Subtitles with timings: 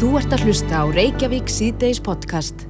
[0.00, 2.62] Þú ert að hlusta á Reykjavík síðdeis podcast.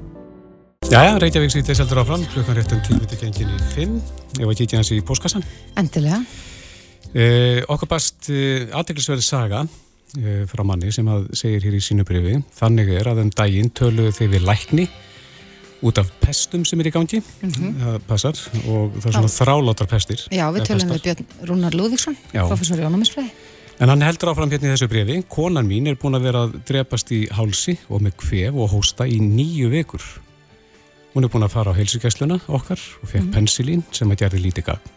[0.91, 3.93] Jæja, Reykjavík síðdeis heldur áfram, klukkan réttum tímiti gengin í 5.
[4.41, 5.45] Ég var kítið hans í póskassan.
[5.79, 6.19] Endilega.
[7.15, 12.03] Eh, okkur bast eh, aðdeklisverði saga eh, frá manni sem að segir hér í sínu
[12.09, 12.35] brefi.
[12.59, 14.89] Þannig er að um daginn töluðu þeir við lækni
[15.87, 17.23] út af pestum sem er í gangi.
[17.45, 17.79] Mm -hmm.
[17.85, 20.27] Það passar og það er svona þráláttar pestir.
[20.35, 23.31] Já, við tölum við Björn Rúnar Lúðvíksson, professor í ónumisfræði.
[23.81, 25.23] En hann heldur áfram hérna í þessu brefi.
[25.33, 29.07] Konan mín er búin að vera að drepast í hálsi og með kvef og hósta
[29.09, 30.05] í nýju vikur.
[31.15, 33.31] Hún er búin að fara á heilsugjæsluna okkar og fekk mm.
[33.39, 34.91] pensilín sem að gerði lítið gagn.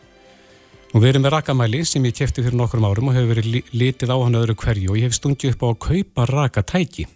[0.94, 4.12] Og við erum með rakamæli sem ég kæfti fyrir nokkrum árum og hefur verið litið
[4.14, 7.08] á hann öðru hverju og ég hef stungið upp á að kaupa rakatæki.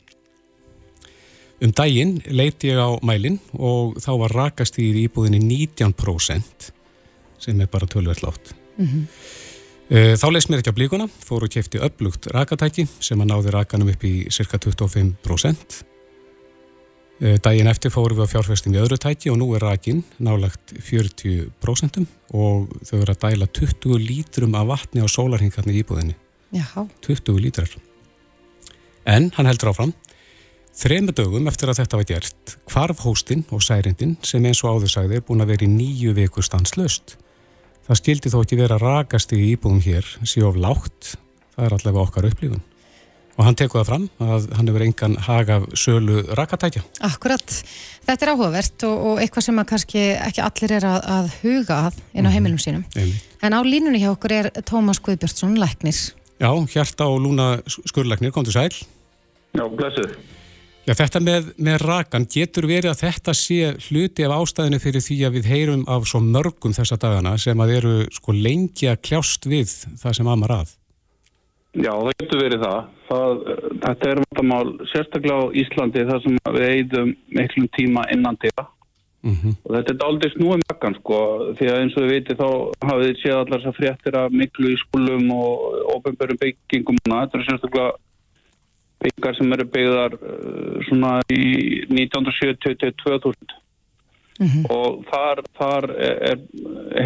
[1.61, 6.71] Um daginn leiti ég á mælin og þá var rakastíð í íbúðinni 19%
[7.43, 8.55] sem er bara tölvert látt.
[8.79, 9.05] Mm -hmm.
[9.87, 13.91] Þá leist mér ekki á blíkuna, fór og kæfti upplugt rakatæki sem að náði rakanum
[13.93, 15.77] upp í cirka 25%.
[17.17, 22.03] Dægin eftir fórum við á fjárfestum í öðru tæki og nú er rakin nálagt 40%
[22.35, 26.17] og þau eru að dæla 20 lítrum af vatni á sólarhingarni í íbúðinni.
[26.53, 26.83] Jaha.
[27.07, 27.71] 20 lítrar.
[29.07, 29.95] En hann heldur áfram.
[30.77, 35.17] Þrema dögum eftir að þetta var gert, kvarf hóstinn og særindinn sem eins og áðursæði
[35.17, 37.15] er búin að vera í nýju vikur stanslöst.
[37.87, 41.13] Það skildi þó ekki vera rakast í íbúðum hér, síðan of lágt,
[41.55, 42.65] það er allavega okkar upplífun.
[43.37, 46.81] Og hann tekur það fram að hann hefur engan haga sölu rakatækja.
[47.05, 47.57] Akkurat.
[48.07, 51.77] Þetta er áhugavert og, og eitthvað sem að kannski ekki allir er að, að huga
[51.85, 52.85] að inn á heimilum sínum.
[52.97, 53.13] Mm.
[53.45, 56.01] En á línunni hjá okkur er Tómas Guðbjörnsson, læknir.
[56.41, 58.73] Já, hjarta og lúna skurlæknir, kom til sæl.
[59.53, 60.17] Já, blessuð.
[60.87, 65.17] Já, þetta með, með rakan, getur verið að þetta sé hluti af ástæðinu fyrir því
[65.27, 69.49] að við heyrum af svo mörgum þessa dagana sem að eru sko lengi að kljást
[69.51, 70.71] við það sem amar að?
[71.75, 72.87] Já, það getur verið það.
[73.09, 73.43] það
[73.83, 78.73] þetta er vantamál sérstaklega á Íslandi þar sem við eigðum miklum tíma innan til það.
[79.27, 79.53] Mm -hmm.
[79.67, 81.17] Og þetta er aldrei snúið makkan sko,
[81.59, 82.49] því að eins og við veitum þá
[82.87, 85.55] hafið þið séð allar þess að fréttir af miklu í skólum og
[85.97, 86.99] ofenbörum byggingum.
[87.03, 87.91] Þetta er sérstaklega
[89.03, 91.45] byggar sem eru byggðar uh, svona í
[91.91, 93.55] 1970-2000
[94.39, 94.63] mm -hmm.
[94.73, 96.37] og þar, þar er,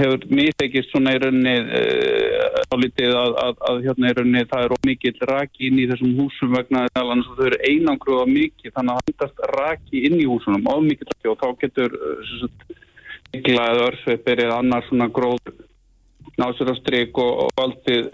[0.02, 4.76] hefur místekist svona í rauninni uh, álítið að, að, að hérna í rauninni það er
[4.78, 9.02] ómikið raki inn í þessum húsum vegna þess að þau eru einangruða mikið þannig að
[9.02, 11.32] handast raki inn í húsunum ómikið raki.
[11.32, 11.98] Og þá getur
[13.34, 15.52] mikla eða örfeppir eða annar svona gróð
[16.40, 18.08] násur á stryk og, og aldrei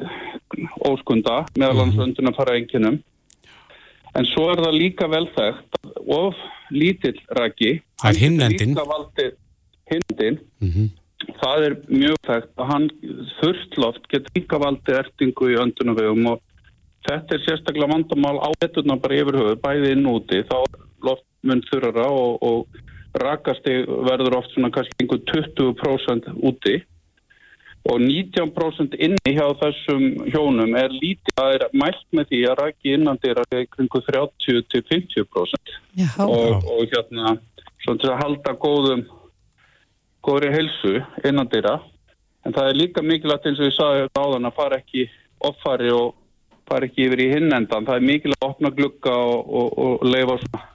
[0.85, 2.99] óskunda meðal hans undan að fara enginum
[4.15, 6.37] En svo er það líka velþægt of
[6.71, 7.77] lítill raki.
[8.01, 8.77] Það er hinnendin.
[9.91, 10.39] Hinnendin.
[10.59, 10.89] Mm -hmm.
[11.41, 12.89] Það er mjög þægt að hann
[13.39, 16.41] þurftloft getur líka valdið ertingu í öndunavegum og
[17.07, 20.43] þetta er sérstaklega vandamál á etturna bara yfirhauðu, bæði inn úti.
[20.43, 22.67] Þá er loftmun þurrara og, og
[23.17, 26.83] rakasti verður oft svona kannski einhver 20% úti
[27.87, 32.95] og 19% inni hjá þessum hjónum er lítið að er mælt með því að rækki
[32.97, 35.75] innandir að kringu 30-50%
[36.25, 37.37] og, og hérna
[37.83, 39.05] svona til að halda góðum
[40.27, 41.77] góðri helsu innandira
[42.45, 45.07] en það er líka mikilvægt eins og ég sagði áðan að fara ekki
[45.47, 46.15] offari og
[46.67, 50.41] fara ekki yfir í hinnendan það er mikilvægt að opna glugga og, og, og leifa
[50.43, 50.65] svona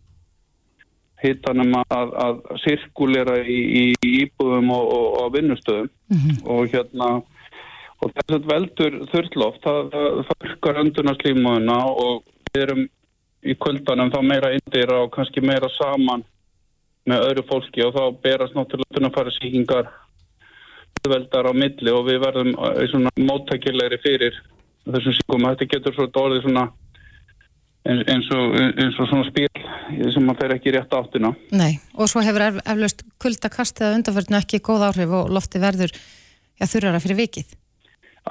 [1.22, 6.42] hittanum að, að sirkulera í, í íbúðum og, og, og vinnustöðum mm -hmm.
[6.54, 7.10] og hérna
[8.02, 9.94] og þess að veldur þurrloft það,
[10.26, 12.22] það fyrkar öndunarslímuðuna og
[12.52, 12.84] við erum
[13.42, 16.24] í kvöldanum þá meira indira og kannski meira saman
[17.06, 19.90] með öðru fólki og þá berast náttúrulega öndunarfæri síkingar
[21.08, 22.52] veldar á milli og við verðum
[22.90, 24.36] svona móttækilegri fyrir
[24.86, 25.46] þessum síkum.
[25.48, 26.68] Þetta getur svo dórið svona
[27.88, 29.48] eins og, eins og svona spil
[30.14, 31.32] sem maður fer ekki rétt áttina.
[31.54, 35.92] Nei, og svo hefur ef, eflaust kuldakast eða undarförðinu ekki góð áhrif og lofti verður
[35.92, 37.54] ja, þurrara fyrir vikið.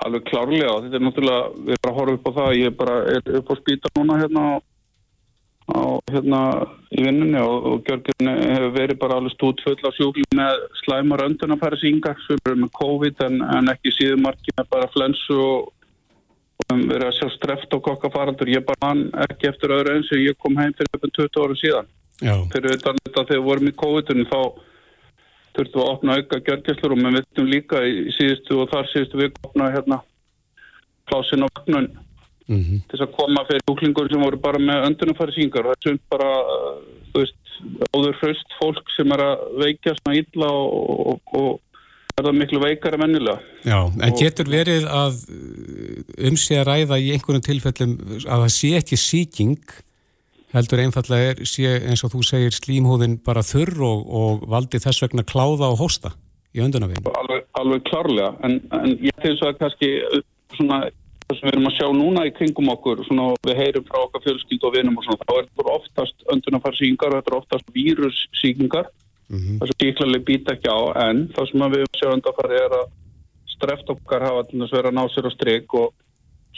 [0.01, 2.77] Alveg klárlega, þetta er náttúrulega við erum bara að horfa upp á það, ég er
[2.79, 4.45] bara er upp á spýta núna hérna
[5.67, 5.81] á,
[6.11, 6.39] hérna
[6.95, 11.25] í vinnunni og, og Gjörgjörni hefur verið bara alveg stút full á sjúkling með slæmar
[11.27, 15.69] öndunarfærisingar sem er með COVID en, en ekki síðumarki með bara flensu og
[16.89, 20.37] verið að sjá streft og kokkafaraldur ég bara hann ekki eftir öðru eins og ég
[20.39, 21.89] kom heim fyrir öppum 20 árum síðan
[22.21, 22.35] Já.
[22.53, 24.41] fyrir þetta þegar við vorum í COVID-19 þá
[25.55, 29.21] þurftum við að opna auka gjörgjæslur og við veitum líka í síðustu og þar síðustu
[29.21, 29.99] við opna hérna
[31.09, 31.89] klásin og vagnun
[32.47, 32.79] mm -hmm.
[32.89, 36.31] til að koma fyrir húklingur sem voru bara með öndunumfæri síngar það er svona bara
[37.11, 37.41] þú veist,
[37.95, 40.69] áður hraust fólk sem er að veikja svona illa og,
[41.11, 41.59] og, og
[42.21, 43.53] er það miklu veikar en mennilega.
[43.67, 48.51] Já, en getur verið að uh, um sig að ræða í einhvern tilfellum að það
[48.55, 49.77] sé ekki síking
[50.51, 55.05] heldur einfallega er, sé eins og þú segir slímhúðin bara þurr og, og valdi þess
[55.05, 56.15] vegna kláða og hósta
[56.51, 57.07] í öndunaveginn.
[57.07, 59.93] Alveg, alveg klárlega, en, en ég finnst að kannski
[60.57, 60.83] svona
[61.31, 64.23] það sem við erum að sjá núna í kringum okkur svona, við heyrum frá okkar
[64.25, 68.89] fjölskyld og vinum og svona, þá er þetta oftast öndunafarsýkingar og þetta er oftast vírussýkingar
[69.31, 69.57] mm -hmm.
[69.59, 72.87] það sem síklarlega býta ekki á en það sem við sjá öndafari er að
[73.55, 75.93] streft okkar hafa til þess að vera að ná sér á stryk og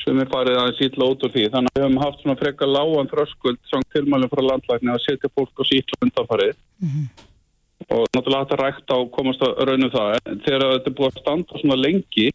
[0.03, 2.69] sem er farið aðeins ítla út úr því þannig að við hefum haft svona frekka
[2.69, 7.05] lágan þröskuld sem tilmælum frá landlækni að setja fólk á síkla undafarið mm -hmm.
[7.95, 11.19] og náttúrulega þetta rægt á komast að raunum það en þegar þetta er búið að
[11.21, 12.27] standa svona lengi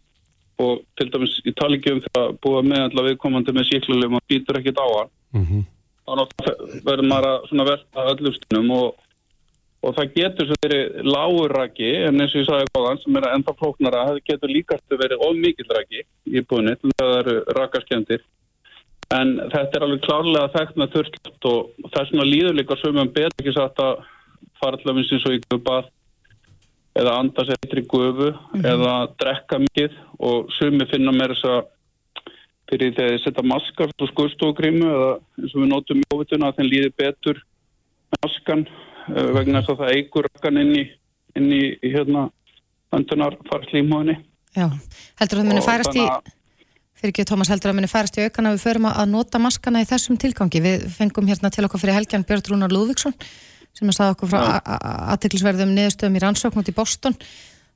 [0.59, 4.81] og til dæmis í talingjum þegar að búa meðanlega viðkomandi með síklarlegum og býtur ekkit
[4.85, 5.63] á hann mm -hmm.
[6.07, 6.11] þá
[6.89, 7.29] verður maður
[7.63, 8.95] að velta öllum stundum og,
[9.83, 13.55] og það getur svo verið lágurraki en eins og ég sagði góðan sem er ennþá
[13.61, 18.25] flóknara það getur líkast að verið of mikilraki í búinni til það eru rakaskjöndir
[19.19, 23.13] en þetta er alveg klárlega þekkt með þurft og það er svona líðurleika sem um
[23.15, 24.03] betur ekki satt að
[24.59, 25.89] fara allaveg eins og í guðbað
[26.99, 28.67] eða anda sér eitri gufu mm -hmm.
[28.73, 29.93] eða drekka mikið.
[30.19, 31.61] Og sumi finna mér þess að
[32.69, 36.57] fyrir þegar þið setja maskar og skurstofgrímu eða eins og við nótum í óvituna að
[36.57, 37.43] þeim líði betur
[38.23, 38.67] maskan
[39.09, 40.85] vegna þess að það eigur rakkan inn í,
[41.39, 42.29] inn í, hérna
[42.95, 44.19] öndunar farslímhóðinni
[44.57, 44.67] Já,
[45.21, 46.07] heldur að það muni færast í
[46.99, 49.85] fyrir ekki Tómas heldur að það muni færast í aukana við förum að nota maskana
[49.85, 50.63] í þessum tilgangi?
[50.65, 53.15] Við fengum hérna til okkur fyrir helgjan Björn Rúnar Lúðvíksson
[53.77, 54.41] sem að sagða okkur frá
[55.15, 57.15] aðteklisverðum niðurstöðum í rannsókn út í Boston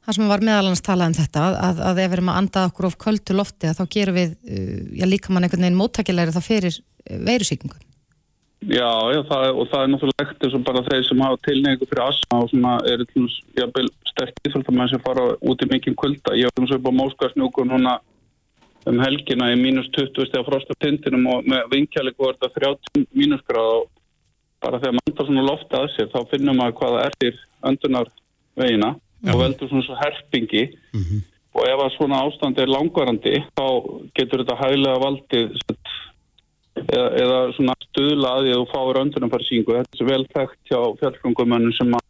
[0.03, 2.65] þar sem var meðal annars talað um þetta að, að ef við erum að anda
[2.71, 6.43] okkur of köldu lofti þá gerum við, uh, já líka mann einhvern veginn móttakilegri þá
[6.43, 7.79] fyrir uh, veirusíkingu
[8.63, 11.87] Já, já það, og það er náttúrulega ekkert eins og bara þeir sem hafa tilneigu
[11.91, 13.01] fyrir asma og sem er
[13.59, 16.79] jafnvel sterkir fyrir það með sem fara út í mikinn kulda ég var eins og
[16.79, 17.97] upp á Móskarsnjúku núna
[18.87, 22.63] um helgina í mínus 20 steg á frosta tindinum og með vinkjæli góður þetta
[22.95, 23.91] 30 mínusgráð og
[24.63, 28.13] bara þegar maður andar svona lofta að sér þá finnum maður hvaða er þér öndunar
[28.63, 29.33] vegina Já.
[29.35, 31.21] og veldur svona svo herpingi mm -hmm.
[31.59, 33.67] og ef að svona ástand er langvarandi þá
[34.15, 35.61] getur þetta hæglega valdið
[36.81, 39.77] eða, eða svona stuðla að því að þú fáir síngu.
[39.79, 42.09] Þetta er vel þekkt hjá fjallfrungumönnum sem að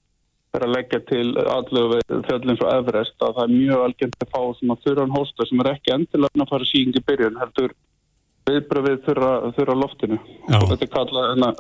[0.53, 4.43] vera að leggja til allu fjallins og efrest að það er mjög algjörn að fá
[4.59, 7.75] svona þurran hósta sem er ekki endilega að fara síngi byrjun heldur
[8.49, 10.59] viðbröfið þurra, loftinu Já.
[10.59, 11.51] og þetta er kallað hérna,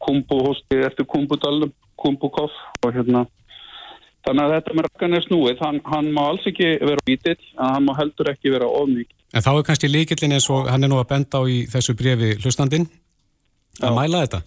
[0.00, 3.26] kumbuhosti eftir kumbudalum, kumbukoff og hérna
[4.26, 7.74] þannig að þetta með rakkan er snúið hann, hann má alls ekki vera vítill en
[7.76, 10.90] hann má heldur ekki vera ofník En þá er kannski líkillin eins og hann er
[10.90, 12.88] nú að benda á í þessu brefi hlustandin
[13.80, 14.40] að mæla þetta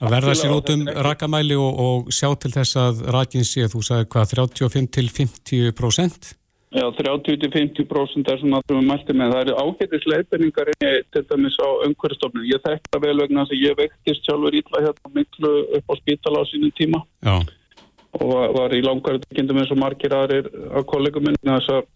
[0.00, 3.82] að verða sér út um rakkamæli og, og sjá til þess að rakin sé þú
[3.84, 6.36] sagði hvað 35 til 50%
[6.70, 9.32] Já, 30-50% er svona að við mæltum með.
[9.32, 10.68] Það eru ágættislega einbenningar
[11.10, 12.44] til dæmis á umhverfstofnun.
[12.46, 15.50] Ég þekkta vel vegna þess að ég vektist sjálfur ítla hérna miklu
[15.80, 17.34] upp á spítala á sínum tíma Já.
[18.22, 21.40] og var, í langaröndekindum eins og margir aðrir á kollegum minn.
[21.42, 21.90] Þess að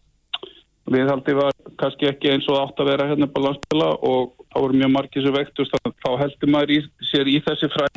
[0.90, 4.80] viðhaldi var kannski ekki eins og átt að vera hérna på landsbygla og þá voru
[4.80, 5.78] mjög margir sem vektust.
[6.04, 7.88] Þá heldur maður í, sér í þessi fræ.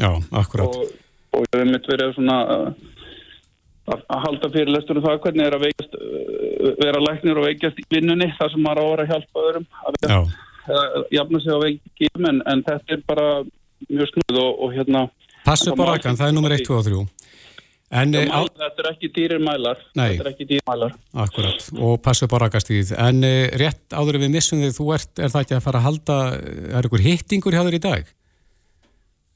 [0.00, 0.78] Já, akkurat.
[0.78, 0.92] Og,
[1.34, 2.38] og ég hef mitt verið svona
[3.90, 7.86] að halda fyrirlestur um það hvernig er að veikast, uh, vera læknir og veikast í
[7.90, 9.96] vinnunni þar sem maður ára að hjálpa öðrum að
[11.10, 13.26] jafna sig á veikjum en, en þetta er bara
[13.88, 15.06] mjög snuð og, og hérna
[15.46, 17.00] Passu bara ekki, það er nummer 1, 2 og 3
[17.90, 19.84] en, Já, mæl, Þetta er ekki dýrir mælar.
[19.98, 20.96] Nei, þetta er ekki dýrir mælar.
[21.26, 25.22] Akkurat, og passu bara ekki stíð en uh, rétt áður við missum þig, þú ert
[25.22, 26.18] er það ekki að fara að halda,
[26.80, 28.12] er ykkur hittingur hjá þér í dag?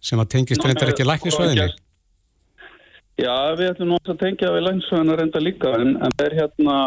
[0.05, 1.73] Sem að tengist reyndar ekki læknisvæðinni
[3.15, 6.79] Já, við ætlum að tengja við lænsvæðina reynda líka en, en það er hérna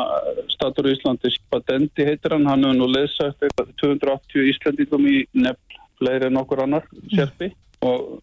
[0.51, 3.45] statur í Íslandi Spadendi heitir hann, hann hefur nú leðsagt
[3.79, 6.83] 280 Íslandingum í nefn fleiri en okkur annar
[7.13, 7.53] sérfi
[7.87, 8.19] og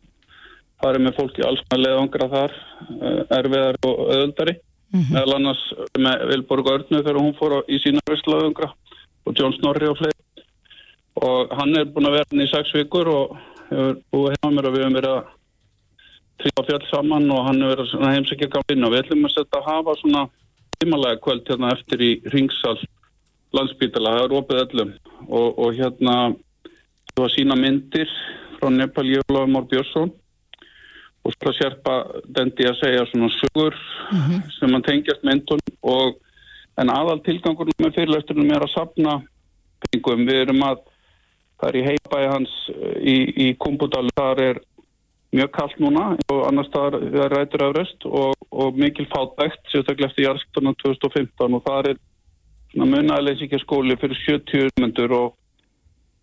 [0.82, 2.54] er með fólki alls með leðangra þar
[3.00, 5.14] eh, erfiðar og öðuldari mm -hmm.
[5.14, 5.62] meðal annars
[5.98, 8.72] með Vilborg Örnu þegar hún fór í sína visslaðungra
[9.24, 10.44] og John Snorri og fleiri.
[11.14, 13.36] Og hann er búin að vera hann í sex vikur og
[13.70, 15.24] hefur búið heima mér og við hefum verið að
[16.42, 19.68] trífa fjall saman og hann er verið heimsækja gafinn og við ætlum að setja að
[19.70, 20.22] hafa svona
[20.80, 22.78] tímalega kvöld hérna eftir í Ringsal
[23.54, 24.92] landsbítala, það er opið öllum.
[25.28, 26.34] Og, og hérna
[27.14, 28.10] þú var sína myndir
[28.58, 30.10] frá Nepal Jólaf Mór Björnsson
[31.24, 31.94] og svo sérpa
[32.36, 34.40] dendi að segja svona sugur mm -hmm.
[34.58, 36.16] sem mann tengjast myndun og
[36.80, 39.22] en aðal tilgangur með fyrirlöftunum er að sapna
[39.84, 40.78] pengum, við erum að
[41.60, 42.54] það er í heibæði hans
[43.00, 44.60] í, í Kumbudal, þar er
[45.34, 50.10] mjög kallt núna og annar staðar er rætur af röst og, og mikil fátbækt sérstaklega
[50.10, 51.96] eftir jarðskiptunum 2015 og það er
[52.74, 55.34] munæðilegs ekki skóli fyrir 70 myndur og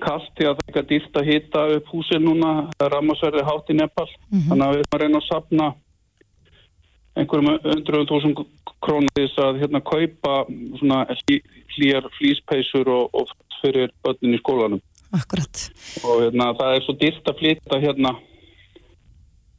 [0.01, 3.45] kallt því að það er ekki að dýrt að hita upp húsin núna, er rammasverði
[3.47, 4.49] hátt í Nepal, mm -hmm.
[4.49, 5.69] þannig að við erum að reyna að sapna
[7.15, 8.45] einhverjum 100.000
[8.81, 10.33] krónir þess að hérna kaupa
[10.79, 10.99] svona
[11.75, 13.31] hlýjar flýspeisur og, og
[13.61, 14.81] fyrir öllin í skólanum.
[15.11, 15.65] Akkurat.
[16.07, 18.15] Og hérna það er svo dýrt að flytta hérna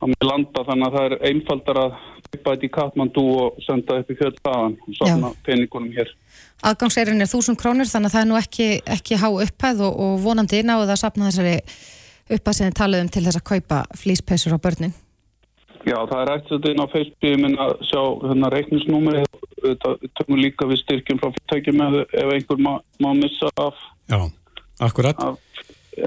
[0.02, 1.98] á með landa þannig að það er einfaldar að
[2.32, 6.10] kaupa þetta í Katmandú og senda upp í fjölddagan og samna peningunum hér.
[6.62, 8.66] Aðgangseirin er þúsund krónir þannig að það er nú ekki,
[8.96, 11.56] ekki há upphæð og, og vonandi náðu það að sapna þessari
[12.32, 14.94] upphæð sem þið talaðum til þess að kaupa flýspeisur á börnin.
[15.82, 19.24] Já, það er eftir þetta inn á Facebookin að sjá hérna reiknisnúmeri
[19.62, 24.20] þetta tökum líka við styrkjum frá fyrirtækjum ef einhver má, má missa af Já,
[24.86, 25.40] akkurat af,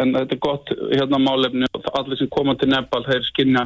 [0.02, 3.66] En þetta er gott hérna málefni og allir sem koma til Nepal þeir skinja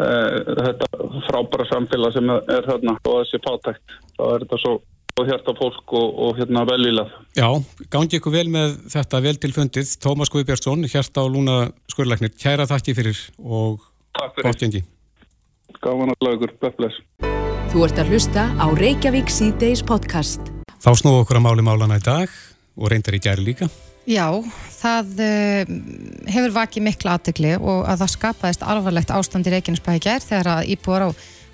[0.00, 0.88] uh, þetta
[1.26, 4.72] frábæra samfélag sem er hérna og þessi pátækt þá er þetta svo
[5.18, 7.48] hérta fólk og, og hérna velvilað Já,
[7.92, 9.92] gangi ykkur vel með þetta vel til fundið.
[10.02, 11.58] Tómas Guðbjörnsson, hérta og lúna
[11.90, 13.84] skurleiknir, kæra þakki fyrir og
[14.40, 14.82] gott gengi.
[15.80, 16.98] Gáðan að laugur, bless
[17.70, 20.42] Þú ert að hlusta á Reykjavík C-Days podcast.
[20.82, 22.32] Þá snúðu okkur að máli málana í dag
[22.74, 23.68] og reyndar í gæri líka.
[24.10, 24.26] Já,
[24.80, 25.72] það uh,
[26.32, 30.72] hefur vakið mikla aðtegli og að það skapaðist alvarlegt ástand í Reykjanesbæði gær þegar að
[30.74, 31.08] íbúar á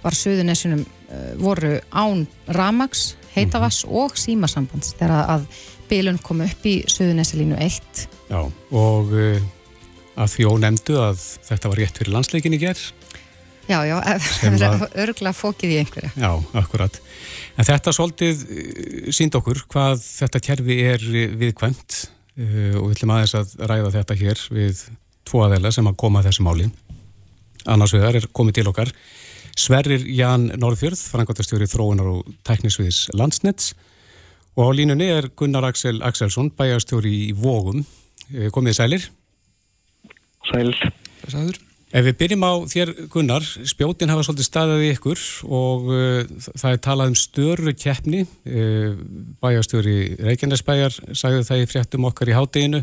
[0.06, 2.24] var Suðunessunum uh, voru án
[2.56, 4.04] Ramags, Heitavass mm -hmm.
[4.04, 5.46] og Símasambands þegar að
[5.88, 8.08] bílun kom upp í Suðunessalínu 1.
[8.30, 9.40] Já, og uh,
[10.16, 12.92] að því ónemdu að þetta var rétt fyrir landsleikin í gerð
[13.66, 13.98] Já, já,
[15.02, 16.12] örgla fókið í einhverja.
[16.14, 17.00] Já, akkurat.
[17.58, 21.02] En þetta svolítið eh, sínd okkur hvað þetta kerfi er
[21.40, 24.84] viðkvæmt uh, og við ætlum aðeins að ræða þetta hér við
[25.26, 26.68] tvo aðeila sem að koma að þessu máli.
[27.66, 28.92] Annars vegar er komið til okkar
[29.56, 33.72] Sverrir Jan Norðfjörð, frangotastjóri þróunar og teknisviðis landsnets
[34.56, 37.84] og á línunni er Gunnar Axel Axelsson, bæjastjóri í Vógum.
[38.32, 39.08] Eh, komið sælir.
[40.48, 40.74] Sæl.
[41.26, 41.58] Sæður.
[41.96, 45.20] Ef við byrjum á þér Gunnar, spjótin hafa svolítið staðið í ykkur
[45.54, 48.96] og uh, það er talað um störu keppni, uh,
[49.40, 52.82] bæjastjóri Reykjanesbæjar sagði það í fréttum okkar í hátteginu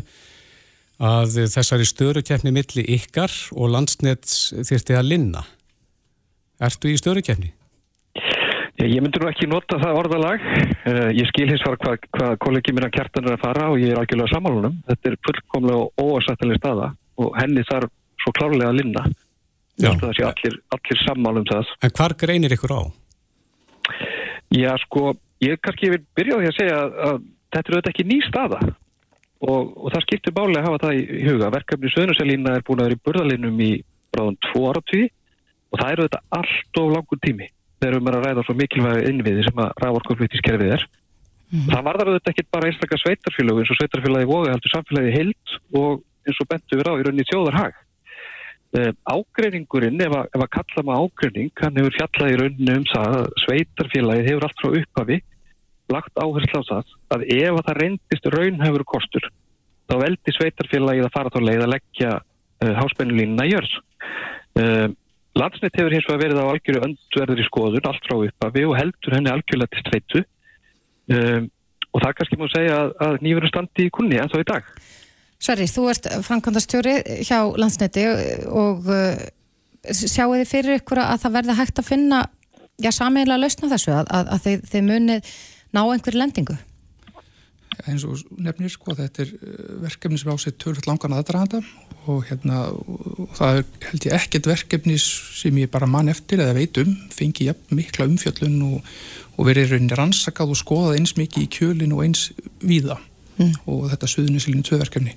[1.04, 4.24] að þessari störu keppni milli ykkar og landsnett
[4.64, 5.44] þyrti að linna.
[6.62, 7.52] Ertu í keppni?
[8.84, 10.42] Ég myndi nú ekki nota það orðalag.
[10.84, 13.94] Uh, ég skil hins fara hvað hva kollegi minna kjartan er að fara og ég
[13.94, 14.74] er algjörlega samanlunum.
[14.90, 16.90] Þetta er fullkomlega óarsættileg staða
[17.22, 17.92] og henni þarf
[18.24, 19.04] svo klárlega að linna
[19.80, 22.82] það sé allir, allir sammál um það En hvar greinir ykkur á?
[24.54, 27.18] Já sko, ég kannski vil byrja á því að segja að, að
[27.54, 28.60] þetta er auðvitað ekki ný staða
[29.44, 32.88] og, og það skiptir bálega að hafa það í huga verkefni Söðnarselína er búin að
[32.88, 33.72] vera í burðalinnum í
[34.14, 35.02] bráðum tvo áratví
[35.74, 39.08] og það eru auðvitað allt of langur tími þegar við erum að ræða svo mikilvægi
[39.10, 41.66] innviði sem að rávorkonfluttískerfið er mm.
[41.72, 46.04] það varðar auðvitað ekki bara einstaklega sveitarfélag eins og sveitarfélagi voga heldur samfélagi heilt og
[46.24, 47.82] eins og bentu við á í rauninni þjóðarhag
[48.74, 52.86] Um, ágreiningurinn, ef að, ef að kalla maður ágreining, hann hefur fjallað í rauninu um
[52.90, 55.18] það að sveitarfélagi hefur allt frá upphafi
[55.94, 59.28] lagt áherslu á það að ef að það reyndist raunhefur kostur,
[59.86, 63.78] þá veldi sveitarfélagi að fara þá leið að leggja uh, háspennulínuna í jörð.
[64.58, 64.98] Um,
[65.34, 69.16] Landsnett hefur hins vegar verið á algjöru öndverður í skoðun, allt frá upphafi og heldur
[69.16, 70.20] henni algjörlega til streitu
[71.10, 71.48] um,
[71.94, 74.68] og það kannski má segja að, að nýverum standi í kunni en þá í dag.
[75.42, 76.94] Sverri, þú ert framkvæmdastjóri
[77.26, 78.04] hjá landsneti
[78.50, 79.24] og uh,
[79.90, 82.20] sjáu þið fyrir ykkur að það verði hægt að finna
[82.78, 85.34] já, sameiginlega lausna þessu að, að, að þið, þið munið
[85.74, 86.56] ná einhverju lendingu?
[87.90, 91.64] Eins og nefnir, sko, þetta er uh, verkefni sem ásett törfult langan aðdrahanda
[92.10, 96.56] og hérna, og það er held ég ekkert verkefni sem ég bara mann eftir eða
[96.56, 98.92] veit um, fengi ég mikla umfjöllun og,
[99.38, 102.28] og verið rauninni rannsakað og skoðað eins mikið í kjölinu og eins
[102.64, 102.98] víða
[103.38, 103.54] mm.
[103.70, 105.16] og þetta suðunisilinu tvöverkefni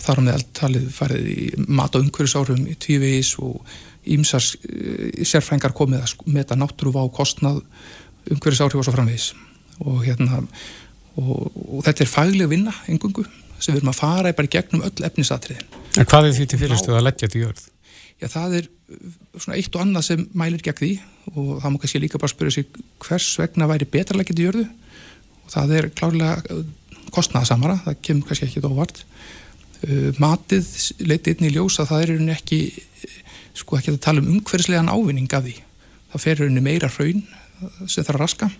[0.00, 3.60] þar á meðal talið farið í mat- og umhverjusárum í tvívegis og
[4.08, 7.60] ímsar uh, sérfrængar komið að meta náttúruva á kostnað
[8.30, 9.32] umhverjusáhrif og svo framvegis
[9.80, 10.42] og hérna
[11.20, 13.26] og, og þetta er fagleg vinna engungu
[13.60, 15.79] sem við erum að fara í bara gegnum öll efnisatriðin.
[15.98, 17.62] En hvað er því til fyrirstuð að leggja til jörð?
[18.20, 20.90] Já, það er uh, svona eitt og annað sem mælir gegn því
[21.30, 22.68] og það má kannski líka bara spyrja sig
[23.02, 24.66] hvers vegna væri betra að leggja til jörðu?
[25.44, 26.60] Og það er klárlega
[27.10, 29.02] kostnaðasamara, það kemur kannski ekki óvart.
[29.82, 30.68] Uh, matið
[31.02, 32.60] leiti inn í ljós að það er einhvern ekki
[33.60, 35.56] sko ekki að tala um umhverfislegan ávinning af því,
[36.12, 37.24] það fer einhvern meira hraun
[37.86, 38.50] sem þarf að raska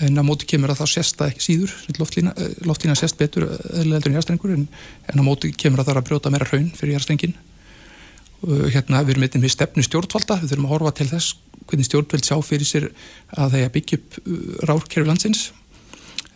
[0.00, 1.72] en á móti kemur að það sesta ekki síður.
[1.98, 4.66] Loftlína, uh, loftlína sest betur eða en járstrengur en,
[5.12, 9.02] en á móti kemur að það er að brjóta meira hraun fyrir járstrengin uh, hérna
[9.04, 10.40] við erum eitthvað með stefnu stjórnvalda.
[10.42, 12.88] Við þurfum að horfa til þess hvernig stjórnvald sjá fyrir sér
[13.36, 15.48] að það er að byggja upp uh, rárkerfi landsins.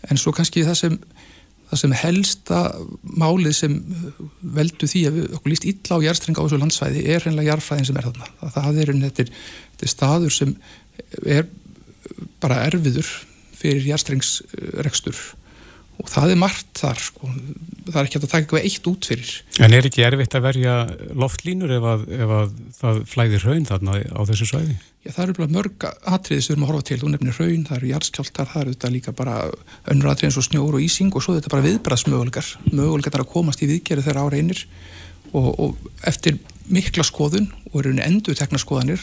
[0.06, 0.98] En svo kannski það sem
[1.66, 2.58] það sem helsta
[3.02, 3.76] málið sem
[4.54, 7.88] veldu því að við okkur líst illa á jærstringa á þessu landsvæði er hreinlega jarfræðin
[7.88, 8.28] sem er þarna.
[8.54, 9.32] Það er, þetta er,
[9.72, 10.52] þetta er staður sem
[11.26, 11.48] er
[12.42, 13.10] bara erfiður
[13.56, 15.20] fyrir jærstringsrekstur
[15.96, 17.30] og það er margt þar sko.
[17.86, 19.30] það er ekki að taka eitthvað eitt út fyrir.
[19.64, 20.75] En er ekki erfitt að verja
[21.16, 24.76] loftlínur ef að, ef að það flæðir raun þarna á þessu svæði?
[25.06, 26.98] Já, það eru mörg atriði sem við erum að horfa til.
[27.00, 29.38] Þú nefnir raun, það eru jarðskjáltar það eru þetta líka bara
[29.94, 33.64] önnur atriði eins og snjór og ísing og svo þetta bara viðbraðsmögulegar mögulegar að komast
[33.64, 34.66] í viðgerið þegar ára einir
[35.32, 39.02] og, og eftir mikla skoðun og eru endur tekna skoðanir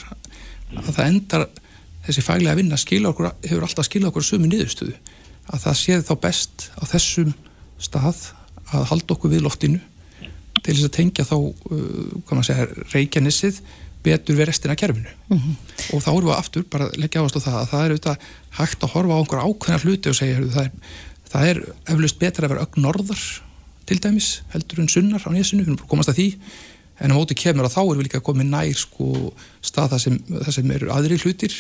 [0.74, 1.48] að það endar
[2.08, 4.96] þessi faglega vinna skila okkur, hefur alltaf skilað okkur sömu niðurstöðu.
[5.54, 7.34] Að það séð þá best á þessum
[7.84, 8.30] stað
[8.74, 9.82] að halda okkur við loftinu
[10.64, 13.62] til þess að tengja þá uh, reykjanissið
[14.04, 15.12] betur við restina kerfinu.
[15.30, 15.56] Mm -hmm.
[15.96, 18.18] og þá erum við aftur bara að leggja áherslu á það að það er auðvitað
[18.60, 20.72] hægt að horfa á einhver ákveðna hluti og segja það er,
[21.32, 21.62] það er
[21.94, 23.24] eflust betra að vera ögn norðar
[23.88, 26.28] til dæmis heldur en sunnar á nýjasinu, við erum bara komast að því.
[27.00, 30.20] En á móti kemur að þá erum við líka komið nær sko stað það sem,
[30.30, 31.56] það sem eru aðri hlutir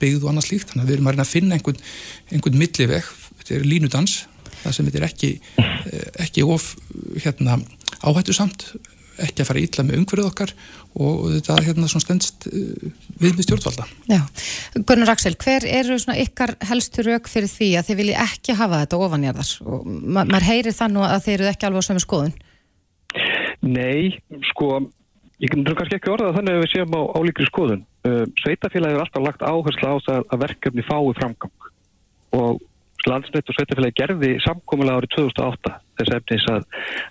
[0.00, 1.82] byggð og annað slíkt, þannig að við erum að reyna að finna einhvern,
[2.30, 4.16] einhvern milliveg, þetta er línudans
[4.64, 6.72] það sem þetta er ekki eh, ekki of
[7.24, 7.58] hérna,
[8.04, 8.66] áhættu samt,
[9.22, 10.54] ekki að fara ítla með umhverfið okkar
[10.94, 12.88] og þetta er hérna svona stendst eh,
[13.20, 13.86] við með stjórnvalda.
[14.10, 14.20] Já,
[14.80, 18.82] Gunnar Axel, hver eru svona ykkar helstu rauk fyrir því að þið vilji ekki hafa
[18.84, 19.54] þetta ofanjarðar?
[19.68, 22.36] Og ma maður heyrir þannig að þeir eru ekki alveg á sömu skoðun.
[23.64, 24.14] Nei,
[24.50, 24.70] sko
[25.42, 29.42] ég kannski ekki orða þannig að við séum á álíkri skoðun sveitafélagi er alltaf lagt
[29.42, 31.68] áherslu á það að verkefni fái framgang.
[32.36, 32.60] Og
[33.08, 36.66] landsnett og sveitafélagi gerði samkómulega árið 2008 þess efnis að,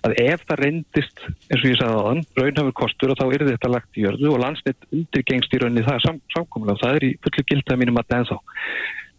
[0.07, 3.45] að ef það reyndist eins og ég sagði á þann, raunhafur kostur og þá er
[3.49, 7.07] þetta lagt í jörðu og landsnett undirgengst í rauninni það sam, samkómulega og það er
[7.07, 8.39] í fullu gildað mínum að það ennþá.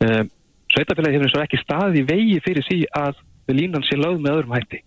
[0.05, 0.23] Uh,
[0.75, 3.23] sveitafélagi hefur eins og ekki staði vegi fyrir sí að
[3.55, 4.85] línan sé lögð með öðrum hætti.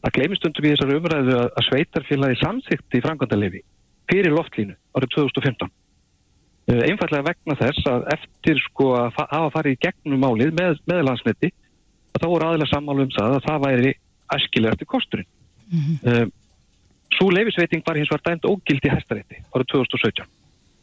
[0.00, 3.64] Að gleymistundum í þessari umræðu að, að sveitarfélagi samþykti í frangandalefi
[4.10, 5.89] fyrir loftlínu árið 2015 Eh,
[6.86, 11.52] einfallega vegna þess að eftir sko að hafa farið í gegnum málið með, með landsniti
[12.16, 13.94] þá voru aðeins sammálu um það að það væri
[14.34, 15.30] æskilega eftir kosturinn.
[15.70, 16.26] Mm -hmm.
[16.26, 16.28] uh,
[17.10, 20.28] Svo leifisveiting var hins var dæmt ógild í hæstarétti árið 2017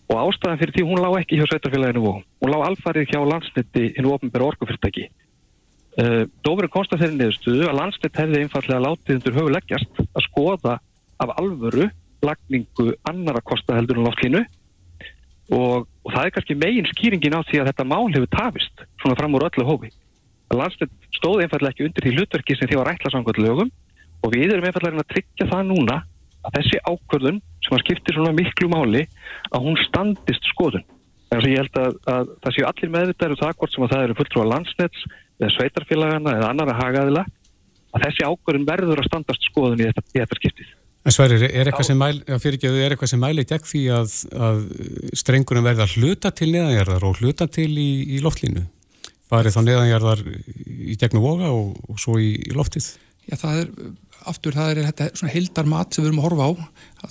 [0.08, 3.93] og ástæðan fyrir því hún lág ekki hjá sveitarfélaginu og hún lág alfarið hjá landsniti
[3.95, 5.08] hinn ofnbæra orkufyrstæki.
[5.97, 10.76] Uh, eh, Dófurinn konsta þeirri niðurstuðu að landsnit hefði einfallega látið undir höfuleggjast að skoða
[11.19, 11.89] af alvöru
[12.21, 14.43] lagningu annara kostaheldur en loftlínu
[15.53, 19.17] og, og það er kannski megin skýringin á því að þetta mál hefur tafist svona
[19.19, 19.91] fram úr öllu hófi.
[20.47, 23.71] að landsnett stóð einfallega ekki undir því hlutverki sem því var ætla samkvæmt lögum
[24.23, 25.97] og við erum einfallega að tryggja það núna
[26.47, 29.03] að þessi ákvörðun sem að skiptir svona miklu máli
[29.51, 30.86] að hún standist skoðun.
[31.27, 33.83] Þannig að ég held að, að það séu allir meðvitaður og um það hvort sem
[33.83, 35.07] að það eru fulltrú að landsnetts
[35.38, 37.25] eða sveitarfélagana eða annara hagaðila
[37.91, 40.77] að þessi ákvörðun verður að standast skoðun í þetta, í þetta skiptið.
[41.08, 44.58] En Sværir, er eitthvað sem mæli, er eitthvað sem mæli gegn því að, að
[45.15, 48.65] strengunum verða hluta til neðanjarðar og hluta til í, í loftlínu?
[49.32, 52.89] Farið þá neðanjarðar í gegnum voga og, og svo í, í loftið?
[53.28, 53.72] Já, það er,
[54.34, 56.52] aftur, það er þetta svona heildar mat sem við erum að horfa á.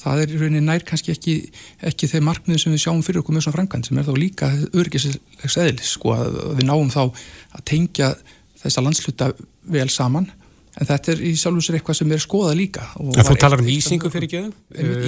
[0.05, 1.41] Það er í rauninni nær kannski ekki,
[1.89, 4.55] ekki þeir markmiði sem við sjáum fyrir okkur með svona framkvæmd sem er þá líka
[4.77, 8.13] örgislegs eðlis, sko, að við náum þá að tengja
[8.61, 9.33] þessa landsluta
[9.73, 10.29] vel saman
[10.77, 12.83] En þetta er í sjálf og sér eitthvað sem er skoðað líka.
[13.01, 14.51] En þú talar um ísingu fyrir geðum?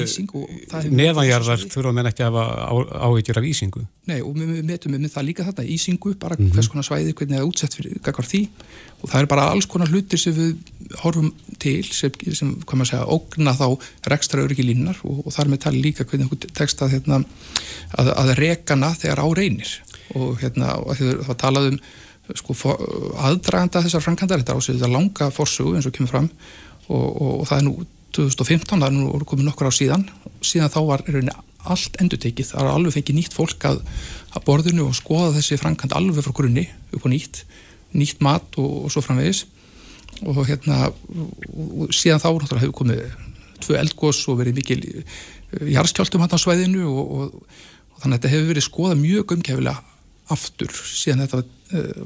[0.01, 0.45] Ísingu.
[0.89, 3.83] Neðanjarðar þurfa menn ekki að hafa áhyggjur af ísingu?
[4.09, 6.55] Nei og við metum með það líka þetta, ísingu, bara mm -hmm.
[6.57, 8.43] hvers konar svæði, hvernig það er útsett fyrir kakvar því
[9.03, 10.57] og það er bara alls konar hlutir sem við
[11.03, 13.69] horfum til sem, sem hvað maður segja, ógna þá
[14.09, 17.23] rekstra öryggi línar og, og þar með tali líka hvernig þú tekst að, hérna,
[17.93, 19.71] að, að rekana þegar á reynir
[20.17, 20.79] og hérna,
[21.29, 21.81] það talaðum
[22.37, 22.57] sko,
[23.29, 26.29] aðdraganda þessar framkvæmdar þetta ásöðu þetta langa fórsögu eins og kemur fram
[26.89, 27.77] og, og, og það er nú
[28.19, 30.07] 2015, það er nú komið nokkur á síðan.
[30.45, 31.05] Síðan þá var
[31.69, 33.81] allt endur tekið, það er alveg fengið nýtt fólk að,
[34.33, 37.43] að borðinu og skoða þessi framkvæmd alveg frá grunni upp á nýtt
[37.97, 39.45] nýtt mat og, og svo framvegis.
[40.25, 40.91] Og hérna
[41.95, 43.03] síðan þá náttúrulega hefur komið
[43.65, 45.05] tvö eldgós og verið mikil eh,
[45.75, 47.39] jarðskjáltum hann á svæðinu og
[47.99, 49.83] þannig að þetta hefur verið skoða mjög umkefilega
[50.33, 51.58] aftur síðan þetta uh,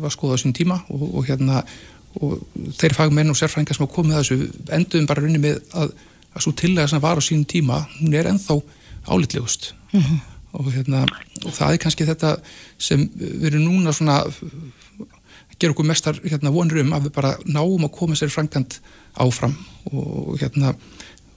[0.03, 1.63] var skoðað á sín tíma og, og hérna
[2.21, 2.43] og
[2.77, 5.95] þeir fagmenn og sérfrængar sem hafa komið að þessu enduðum bara runni með að,
[6.35, 8.59] að svo tillega sem var á sín tíma hún er enþá
[9.09, 10.19] álitlegust mm -hmm.
[10.53, 11.07] og hérna
[11.45, 12.37] og það er kannski þetta
[12.79, 14.25] sem við erum núna svona
[15.59, 18.81] gera okkur mestar hérna, vonur um að við bara náum að koma sér frænkant
[19.15, 19.55] áfram
[19.93, 20.75] og hérna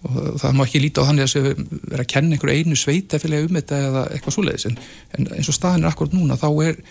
[0.06, 3.48] og það má ekki líta á þannig að það vera að kenna einhverju einu sveitafélagi
[3.48, 4.78] um þetta eða eitthvað svoleiðis en,
[5.18, 6.82] en eins og staðin er akkurat núna þá er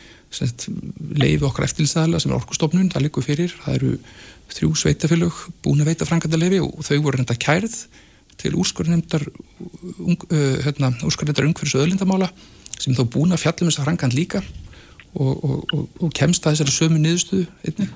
[0.41, 3.55] leiði okkar eftirlýsaðala sem er orkustofnun, það likur fyrir.
[3.65, 3.93] Það eru
[4.55, 7.77] þrjú sveitafélag búin að veita franganda leiði og þau voru reynda kærð
[8.41, 12.31] til úrskurðnefndar uh, hérna, úrskurðnefndar umhverfis öðlindamála
[12.75, 14.43] sem þá búin að fjallum þess að frangand líka
[15.15, 17.95] og, og, og, og kemst að þessari sömu niðurstuðu einnig.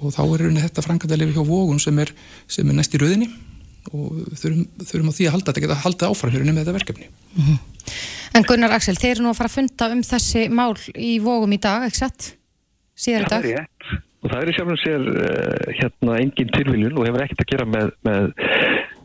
[0.00, 2.14] Og þá er rauninni þetta franganda leiði hjá Vógun sem er,
[2.48, 3.28] sem er næst í rauðinni
[3.90, 6.78] og þurfum, þurfum á því að halda þetta geta að halda áfram hérna með þetta
[6.78, 7.58] verkefni mm -hmm.
[8.32, 11.52] En Gunnar Axel, þeir eru nú að fara að funda um þessi mál í vógum
[11.52, 12.30] í dag, ekki sett?
[12.96, 13.44] Síðar í dag?
[13.44, 17.42] Er rétt og það er sjálf og sér uh, hérna engin tilviljun og hefur ekkert
[17.42, 18.28] að gera með, með,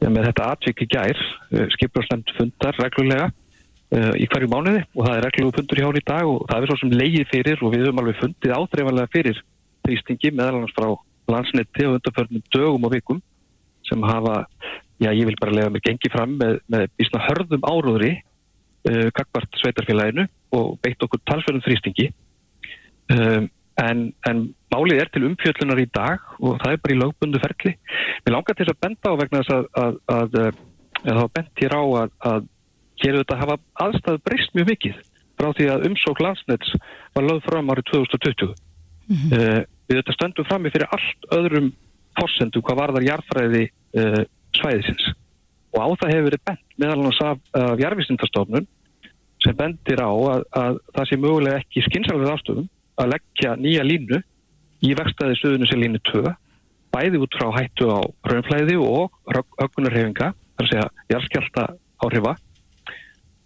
[0.04, 4.84] ja, með þetta atvik í gær uh, eh, skipurslend fundar reglulega uh, í hverju mánuði
[4.94, 7.24] og það er reglulegu fundur hjá hún í dag og það er svo sem leiði
[7.32, 9.42] fyrir og við höfum alveg fundið ádreifanlega fyrir
[9.88, 10.90] þrýstingi meðal annars frá
[11.34, 13.24] landsnetti og undarförnum dögum og vikum
[13.90, 14.46] sem hafa,
[15.04, 19.60] já ég vil bara lega mig gengi fram með, með ísna hörðum áróðri uh, kakvart
[19.62, 22.10] sveitarfélaginu og beitt okkur talsverðum þrýstingi
[23.14, 23.50] um,
[23.84, 27.74] en, en málið er til umfjöllunar í dag og það er bara í lögbundu ferli.
[28.26, 30.38] Mér langar til að benda á vegna þess að, að, að,
[31.04, 31.84] að það bent hér á
[32.32, 32.48] að
[32.98, 35.02] hér auðvitað hafa aðstæðu breyst mjög mikið
[35.38, 36.72] frá því að umsók landsnets
[37.14, 38.56] var lögð fram árið 2020.
[39.08, 39.38] Mm -hmm.
[39.38, 41.70] uh, við þetta stöndum fram í fyrir allt öðrum
[42.18, 44.24] fórsendum hvað varðar jarðfræði uh,
[44.58, 45.12] svæðisins.
[45.76, 48.68] Og á það hefur verið bent meðal hans af, af jarðvísindastofnun
[49.44, 54.22] sem bendir á að, að það sé mögulega ekki skynsarlega ástöðum að leggja nýja línu
[54.86, 56.34] í vextaði söðunu sem línu 2
[56.94, 58.02] bæði út frá hættu á
[58.32, 59.14] raunflæði og
[59.62, 61.66] öggunarhefinga þar að segja jarðskjálta
[62.06, 62.34] áhrifa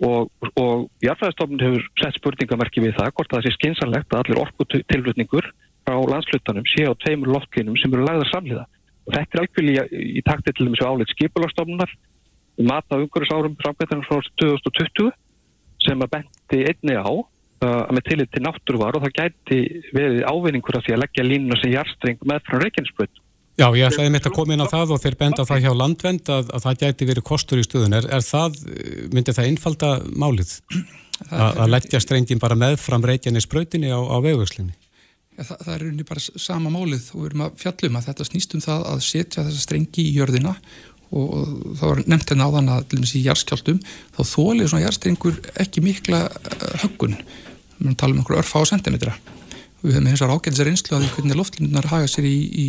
[0.02, 4.68] og, og jarðfræðistofnun hefur sett spurningamerki við það hvort það sé skynsanlegt að allir orku
[4.72, 5.52] tilflutningur
[5.92, 8.66] frá landslutanum sé á tveimur loftlínum sem eru lagðar samliða
[9.08, 11.92] og þetta er alveg í, í takti til þessu áleitt skipulagstofnunar
[12.62, 15.12] um mata umhverjusárum framkvæmdana frá 2020
[15.82, 19.60] sem að bendi einni á uh, með tillit til náttúruvar og það gæti
[19.96, 23.22] verið ávinningur af því að leggja línuna sem jarstreng með frá Reykjanesbröð
[23.60, 26.30] Já, ég ætlaði mitt að koma inn á það og þeir benda það hjá landvend
[26.32, 27.96] að, að það gæti verið kostur í stuðun.
[27.98, 28.56] Er, er það,
[29.12, 29.90] myndi það einfalda
[30.24, 30.54] málið?
[31.22, 34.74] Að, að leggja strengin bara með fram Reykjanesbröðinni á, á vegvökslinni?
[35.42, 38.56] Það, það er unni bara sama málið og við erum að fjallum að þetta snýst
[38.58, 40.56] um það að setja þessa strengi í jörðina
[41.12, 43.80] og þá var nefnt hérna áðan að til og með síðan járskjaldum
[44.16, 47.18] þá þólið svona járstrengur ekki mikla eh, höggun.
[47.82, 49.16] Við talum um einhverju örfa á sentimetra.
[49.82, 52.66] Við höfum eins og ágæðisar einslu að hvernig loftlindunar haga sér í, í,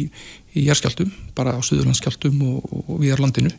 [0.56, 3.52] í járskjaldum bara á Suðurlandskjaldum og, og, og við er landinu.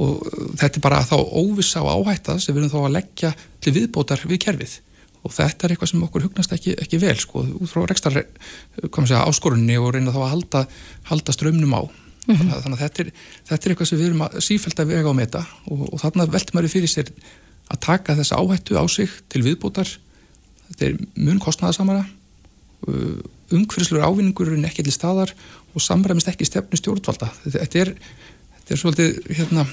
[0.00, 0.24] Og
[0.56, 4.24] þetta er bara þá óvisa á áhætta sem við erum þá að leggja til viðbótar
[4.24, 4.78] við kerfið
[5.24, 8.20] og þetta er eitthvað sem okkur hugnast ekki, ekki vel sko, út frá rekstar
[9.24, 10.64] áskorunni og reyna þá að halda,
[11.10, 11.82] halda strömmnum á.
[12.24, 12.52] Mm -hmm.
[12.64, 13.08] þannig að þetta er,
[13.48, 16.00] þetta er eitthvað sem við erum að sífælt að vega á með þetta og, og
[16.00, 17.10] þannig veltum við fyrir sér
[17.68, 19.90] að taka þessa áhættu á sig til viðbútar
[20.68, 22.06] þetta er mun kostnæðasamara
[23.54, 25.32] umhverfislur ávinningur er ekki til staðar
[25.74, 27.30] og samræmist ekki stefnu stjórnvalda.
[27.44, 27.92] Þetta er,
[28.58, 29.66] þetta er svolítið hérna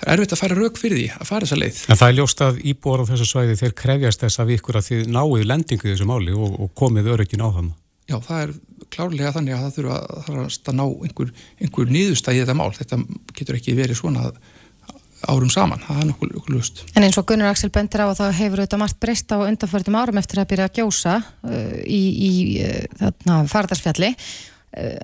[0.00, 1.82] það er erfitt að fara rauk fyrir því að fara þessa leið.
[1.86, 4.88] En það er ljóst að íbúar á þessu svæði þeir krefjast þess að ykkur að
[4.88, 7.74] þið náið lendingu í þessu máli og, og komið örygin á þann.
[8.10, 8.54] Já, það er
[8.90, 12.72] klárlega þannig að það þurfa að, að ná einhver, einhver nýðustæði í þetta mál.
[12.74, 12.98] Þetta
[13.38, 14.30] getur ekki verið svona
[15.28, 16.82] árum saman, það er nokkuð, lust.
[16.96, 19.98] En eins og Gunnar Axel bendir á að það hefur auðvitað margt breyst á undanförðum
[20.00, 22.32] árum eftir að byrja að gjósa uh, í, í
[22.64, 24.14] uh, fardarsfjalli.
[24.70, 24.94] Uh,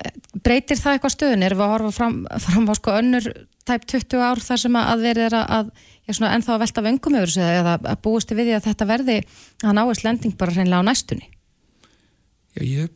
[0.46, 1.42] breytir það eitthvað stöðun?
[1.42, 3.24] Er við að horfa fram, fram á sko önnur
[3.66, 5.72] tæp 20 ár þar sem að verið er að,
[6.06, 9.16] að ennþá að velta vöngum yfir sig eða að búist við því að þetta verði
[9.64, 11.26] að náist lending bara hreinlega á næstunni?
[12.56, 12.92] Já, ég,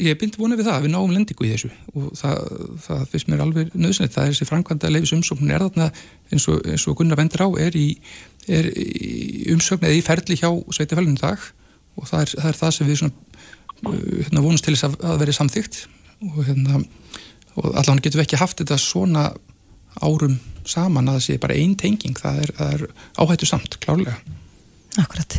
[0.00, 2.38] ég bind vonið við það að við náum lendingu í þessu og það,
[2.84, 4.14] það finnst mér alveg nöðsynlegt.
[4.14, 5.88] Það er þessi framkvæmda leifis umsókn er þarna
[6.30, 7.88] eins og, eins og Gunnar vendur á er í,
[8.46, 11.50] er í umsökn eða í ferli hjá Sveitafælunum dag
[11.98, 13.34] og það er, það er það sem við svona,
[13.90, 15.82] hérna, vonumst til þess að, að veri samþygt
[16.22, 16.82] og, hérna,
[17.56, 19.30] og allavega getum við ekki haft þetta svona
[20.02, 22.86] árum saman að það sé bara einn tenging það er, er
[23.18, 24.16] áhættu samt, klárlega
[25.00, 25.38] Akkurat.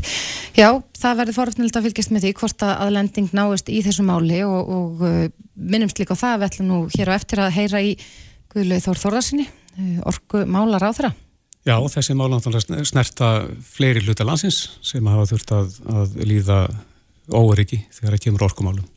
[0.58, 4.39] Já, það verður foröfnild að fylgjast með því hvort að aðlending náist í þessu máli
[4.48, 7.82] og, og uh, minnumst líka á það við ætlum nú hér á eftir að heyra
[7.86, 7.91] í
[8.54, 11.13] Guðlaug Þór Þórðarsinni uh, orgu málar á þeirra.
[11.69, 13.30] Já, þessi mála snerta
[13.76, 16.60] fleiri hluta landsins sem hafa þurft að, að líða
[17.30, 18.89] óeriki þegar það kemur orkumálum.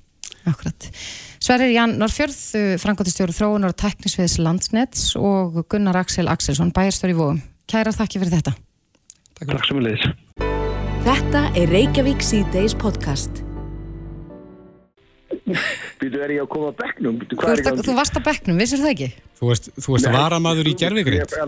[0.49, 0.89] Akkurat.
[1.47, 2.39] Sverrir Ján Norrfjörð,
[2.83, 7.39] frangotistjóru þróunar og teknisviðs landsnets og Gunnar Axel Axelsson, bæjarstóri í Vóum.
[7.71, 8.55] Kærar þakki fyrir þetta.
[9.39, 10.09] Takk, Takk sem við leiðis.
[11.07, 13.45] Þetta er Reykjavík C-Days podcast.
[16.03, 17.23] Býtu er ég að koma bekknum?
[17.23, 19.11] Býtu, Þú, ert, þú varst á bekknum, vissir það ekki?
[19.39, 21.39] Þú veist, þú veist að varamaður í gerfigrind.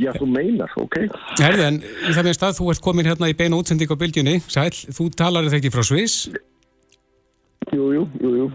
[0.00, 1.02] Já, þú meinar, ok.
[1.44, 4.40] Herði, en í það minnst að þú ert komin hérna í beina útsending á bylgjunni.
[4.48, 6.30] Sæl, þú talar þetta ekki frá Sviss?
[7.74, 8.46] Jú, jú, jú, jú.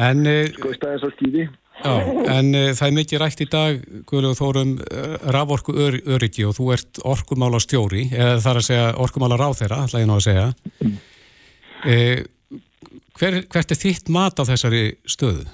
[0.00, 0.24] En...
[0.54, 1.44] Sko, staðið svo skýði.
[1.74, 1.94] Já,
[2.30, 6.54] en uh, það er mikið rætt í dag, Guðlegu Þórum, uh, raforku ör, öryggi og
[6.56, 10.46] þú ert orkumála stjóri, eða þar að segja orkumála ráþeira, ætla ég ná að segja.
[11.84, 12.22] Uh,
[13.18, 15.44] hver, hvert er þitt mat á þessari stöðu?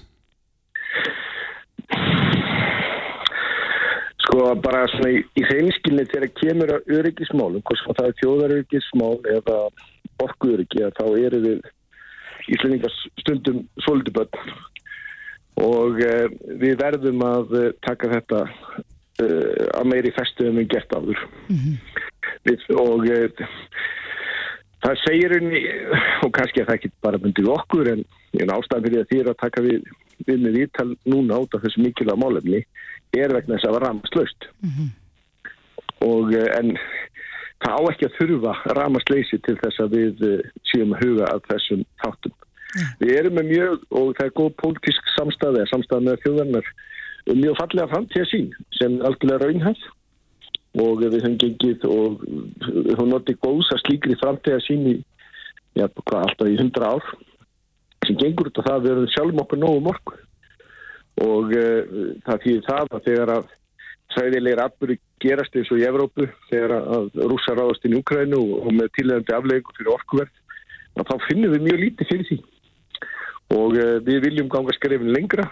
[4.21, 9.59] Sko bara svona í, í hreinskilni þegar kemur að öryggismálum, hvort það er þjóðaröryggismál eða
[10.21, 11.69] orkuöryggi, þá eru við
[12.51, 14.55] Íslandingar stundum svolítið börn
[15.61, 16.27] og uh,
[16.61, 21.57] við verðum að uh, taka þetta uh, að meiri festu en við gert áður mm
[21.57, 21.75] -hmm.
[22.49, 23.09] við, og
[24.81, 25.65] það segir henni
[26.25, 28.05] og kannski að það ekki bara myndið okkur en
[28.55, 29.83] ástæðan fyrir að þýra að taka við
[30.27, 32.65] við með íttal núna át af þessu mikilvæga málefni
[33.17, 34.89] er vegna þess að það var ramast mm -hmm.
[36.07, 36.77] og en
[37.61, 40.25] það á ekki að þurfa ramasleysi til þess að við
[40.71, 42.37] séum að huga að þessum þáttum.
[43.01, 46.69] Við erum með mjög, og það er góð pólitísk samstæði, samstæði með þjóðarnar,
[47.31, 49.89] mjög fallega framtíða sín sem algjörlega raunhæð
[50.81, 52.21] og við höfum gengið og
[52.93, 54.97] höfum notið góðs að slíkri framtíða sín í,
[55.75, 57.09] já, hvað, alltaf í hundra ár
[58.07, 60.19] sem gengur út af það að við erum sjálfum okkur nógu morgu
[61.21, 61.81] og uh,
[62.27, 63.51] það fyrir það að þegar að
[64.15, 68.71] sæðilegir atbyrði gerast eins og í Evrópu þegar að rúsa ráðast inn í Ukrænu og,
[68.75, 70.33] með tilhengandi aflegu fyrir orkuverð,
[71.01, 72.39] þá finnum við mjög lítið fyrir því.
[73.57, 75.49] Og uh, við viljum ganga skrefin lengra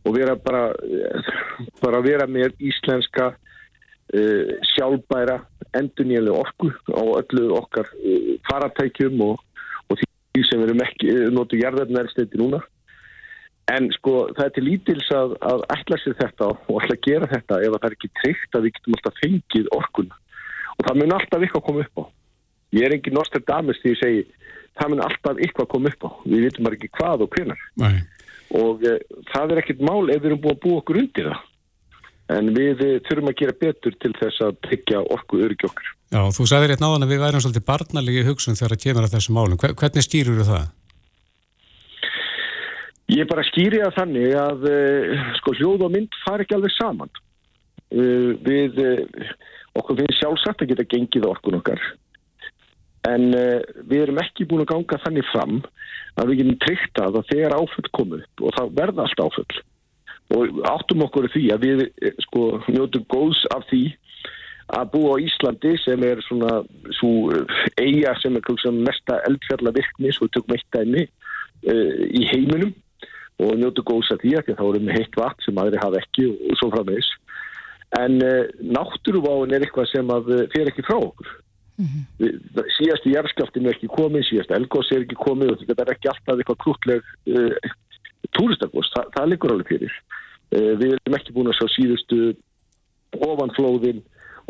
[0.00, 0.64] og vera bara,
[1.82, 5.40] bara vera með íslenska uh, sjálfbæra
[5.76, 7.90] endurnýjanlega orku á öllu okkar
[8.48, 9.42] faratækjum og,
[9.90, 12.62] og því sem við erum ekki notu jarðarnærsteiti núna
[13.70, 17.28] en sko það er til lítils að, að ætla sér þetta og ætla að gera
[17.30, 20.14] þetta ef það er ekki tryggt að við getum alltaf fengið orkun
[20.76, 22.04] og það mun alltaf eitthvað koma upp á.
[22.78, 24.24] Ég er engin Nostradamus því ég segi
[24.78, 26.10] það mun alltaf eitthvað koma upp á.
[26.24, 27.64] Við vitum bara ekki hvað og hvernar
[28.60, 28.96] og e,
[29.30, 31.46] það er ekkit mál ef við erum búin að búa okkur undir það.
[32.30, 36.24] En við e, þurfum að gera betur til þess að tryggja orku öryggi okkur Já,
[36.34, 39.34] þú sagðir rétt náðan að við værum svolítið barnalegi hugsun þegar það kemur að þessu
[39.36, 39.58] málum.
[39.62, 40.64] Hvernig stýrur það?
[43.10, 44.76] Ég bara skýri að þannig að e,
[45.40, 47.10] sko hljóð og mynd far ekki alveg saman.
[47.90, 48.76] Við
[49.74, 51.80] okkur finnst sjálfsagt að geta gengið orkun okkar.
[53.08, 55.56] En við erum ekki búin að ganga þannig fram
[56.20, 59.62] að við getum tryggt að þegar áföll komu og það verða allt áföll.
[60.36, 63.82] Og áttum okkur því að við eh, sko njótum góðs af því
[64.78, 66.60] að búa á Íslandi sem er svona
[67.00, 71.08] svo eh, eiga sem er mesta eldfjalla virkni svo við tökum eitt dæmi
[71.60, 72.70] í heiminum
[73.40, 76.26] og njótum góðs af því að þá erum við heitt vatn sem aðri hafa ekki
[76.30, 77.10] og, svo framvegs
[77.98, 81.30] en uh, náttúruváin er eitthvað sem að fer ekki frá okkur.
[81.80, 82.66] Mm -hmm.
[82.76, 86.10] síðast í jæfnskaftin er ekki komið, síðast elgós er ekki komið og þetta er ekki
[86.12, 87.02] alltaf eitthvað krútleg
[87.34, 87.70] uh,
[88.36, 89.94] túristakvost, Þa, það liggur alveg fyrir.
[90.54, 92.18] Uh, við erum ekki búin að sjá síðustu
[93.16, 94.02] ofanflóðin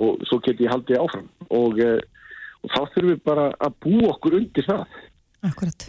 [0.03, 1.29] og svo getur ég haldið áfram.
[1.49, 2.01] Og, uh,
[2.61, 4.99] og þá þurfum við bara að bú okkur undir það.
[5.49, 5.87] Akkurat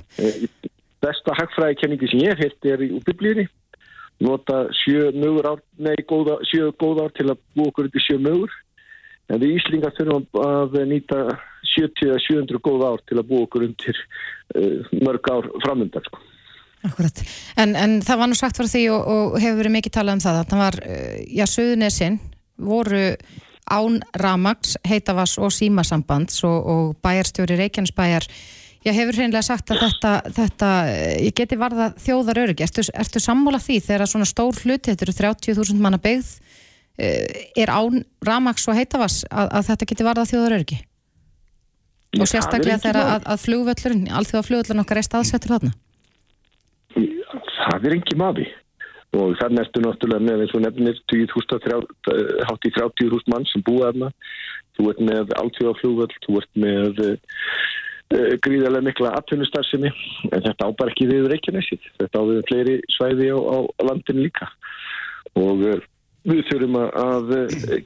[1.02, 3.48] Besta hagfræðikenningi sem ég hef hirt er í biblíri
[4.22, 8.20] nota sjö mögur ár, nei, góða, sjö góða ár til að bú okkur undir sjö
[8.22, 8.54] mögur
[9.32, 11.22] En við Íslingar þurfum að nýta
[11.72, 14.00] 70-700 góð ár til að búa okkur undir
[14.58, 16.04] uh, mörg ár framöndar.
[16.08, 16.20] Sko.
[16.88, 17.22] Akkurat.
[17.62, 20.24] En, en það var nú sagt fyrir því og, og hefur verið mikið talað um
[20.26, 20.42] það.
[20.52, 20.80] Það var,
[21.38, 22.20] já, Suðunessin
[22.72, 23.04] voru
[23.72, 28.28] án Ramags, Heitavas og Símasambands og, og bæjarstjóri Reykjanesbæjar.
[28.82, 30.70] Já, hefur hreinlega sagt að þetta, þetta
[31.22, 32.66] ég geti varða þjóðar öryggi.
[32.66, 36.32] Ertu, ertu sammála því þegar svona stór hluti, þetta eru 30.000 manna byggð,
[36.98, 40.80] er án Ramags og Heitavas að, að þetta geti varða þjóðarörgi
[42.20, 45.72] og sérstaklega þegar að, að flugvöllurinn, allþjóða flugvöllurinn okkar er staðsettur þarna?
[46.92, 48.50] Það er ekki maður
[49.16, 53.90] og þannig ertu náttúrulega með eins og nefnir 20.000 hátt í 30.000 mann sem búa
[53.90, 54.12] þarna.
[54.78, 57.40] Þú ert með allþjóða flugvöll þú ert með uh,
[58.46, 59.92] gríðarlega mikla atvinnustarfsemi
[60.32, 64.50] en þetta ábar ekki við Reykjanesið þetta á við fleiri svæði á, á landinu líka
[65.40, 65.80] og uh,
[66.28, 67.32] við þurfum að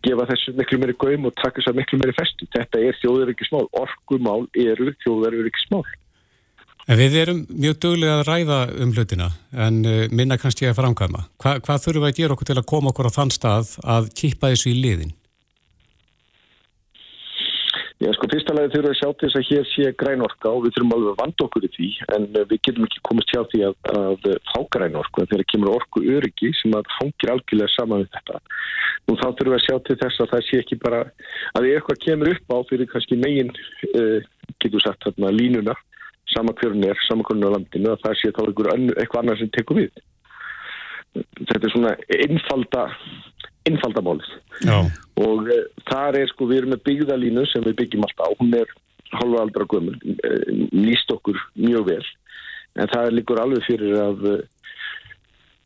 [0.04, 2.48] gefa þessu miklu meiri gaum og taka þess að miklu meiri festu.
[2.56, 3.68] Þetta er þjóðarökkismál.
[3.80, 5.86] Orkumál eru þjóðarökkismál.
[6.86, 9.32] Við erum mjög dögulega að ræða um hlutina
[9.66, 9.80] en
[10.14, 11.24] minna kannski að framkvæma.
[11.42, 14.12] Hva, hvað þurfum við að gera okkur til að koma okkur á þann stað að
[14.20, 15.16] kýpa þessu í liðin?
[18.06, 20.60] Já, sko, fyrsta lagi þurfum við að sjá til þess að hér sé grænorka og
[20.62, 23.39] við þurfum alveg að vanda okkur í því en eh, við getum ekki komist hjá
[23.50, 28.04] því að, að fá grænorku en þegar kemur orku öryggi sem að hangir algjörlega saman
[28.04, 28.41] við þetta.
[29.08, 31.00] Nú þá þurfum við að sjá til þess að það sé ekki bara
[31.58, 33.50] að eitthvað kemur upp á fyrir kannski megin,
[33.89, 34.20] uh,
[34.62, 35.76] getur sagt þarna, línuna,
[36.36, 39.82] sama hverjum er, sama hverjum er landinu, að það sé þá eitthvað annað sem tekur
[39.82, 40.06] við.
[41.41, 42.86] Þetta er svona einfalda
[43.65, 44.30] innfaldamálið
[45.21, 48.58] og uh, þar er sko við erum með byggðalínu sem við byggjum alltaf á, hún
[48.58, 48.73] er
[49.15, 50.43] halva aldra gömul, uh,
[50.75, 52.04] nýst okkur mjög vel.
[52.75, 54.39] En það er líkur alveg fyrir að uh,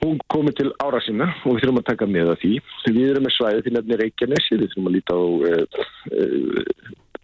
[0.04, 2.54] hún komi til ára sinna og við þurfum að taka með það því.
[2.90, 5.24] Við erum með svæði til nefnir Reykjanesi við þurfum að líta á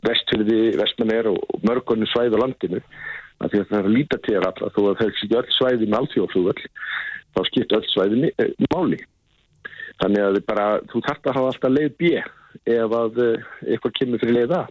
[0.06, 2.82] vestfyrði, vestmennir og mörgonu svæði á landinu.
[3.42, 5.56] Að því að það er að líta til allra þó að það er ekki öll
[5.56, 6.66] svæði með alþjóðflugvöld
[7.36, 8.30] þá skipt öll svæði
[8.72, 9.00] máli
[10.02, 12.12] Þannig að bara, þú þarft að hafa alltaf leið B
[12.76, 14.62] ef að eh, eitthvað kemur fyrir leið A.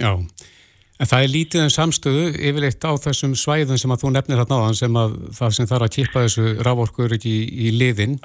[0.00, 4.40] Já, en það er lítið en samstöðu yfirleitt á þessum svæðum sem að þú nefnir
[4.40, 7.74] hérna á þann sem að það sem þarf að kippa þessu rávorkur ekki í, í
[7.76, 8.16] liðin,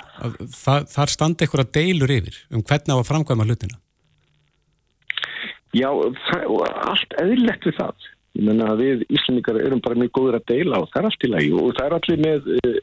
[0.55, 3.81] það, þar standi eitthvað deilur yfir um hvernig á að framkvæma hlutina.
[5.75, 5.89] Já,
[6.29, 6.53] það,
[6.87, 8.07] allt eðlilegt við það.
[8.37, 11.25] Ég menna að við Íslandingar erum bara mjög góður að deila og það er allt
[11.25, 12.79] í lagi og það er allir með uh,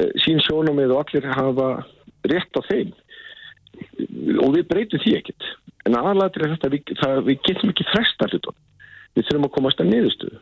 [0.00, 1.68] uh, sín sjónum og allir hafa
[2.28, 2.92] rétt á þeim.
[4.42, 5.48] Og við breytum því ekkert.
[5.88, 8.56] En aðlættir er þetta við, það, við getum ekki fresta hlutum
[9.16, 10.40] við þurfum að komast að niðurstöðu.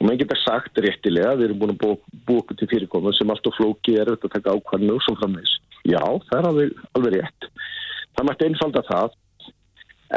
[0.00, 1.82] Og maður geta sagt réttilega við erum búin að
[2.26, 5.14] búa okkur til fyrirkomað sem allt og flóki er auðvitað að taka ákvarnu og svo
[5.20, 7.48] framvegs já, það er alveg, alveg rétt.
[8.16, 9.18] Það mætti einfalda það.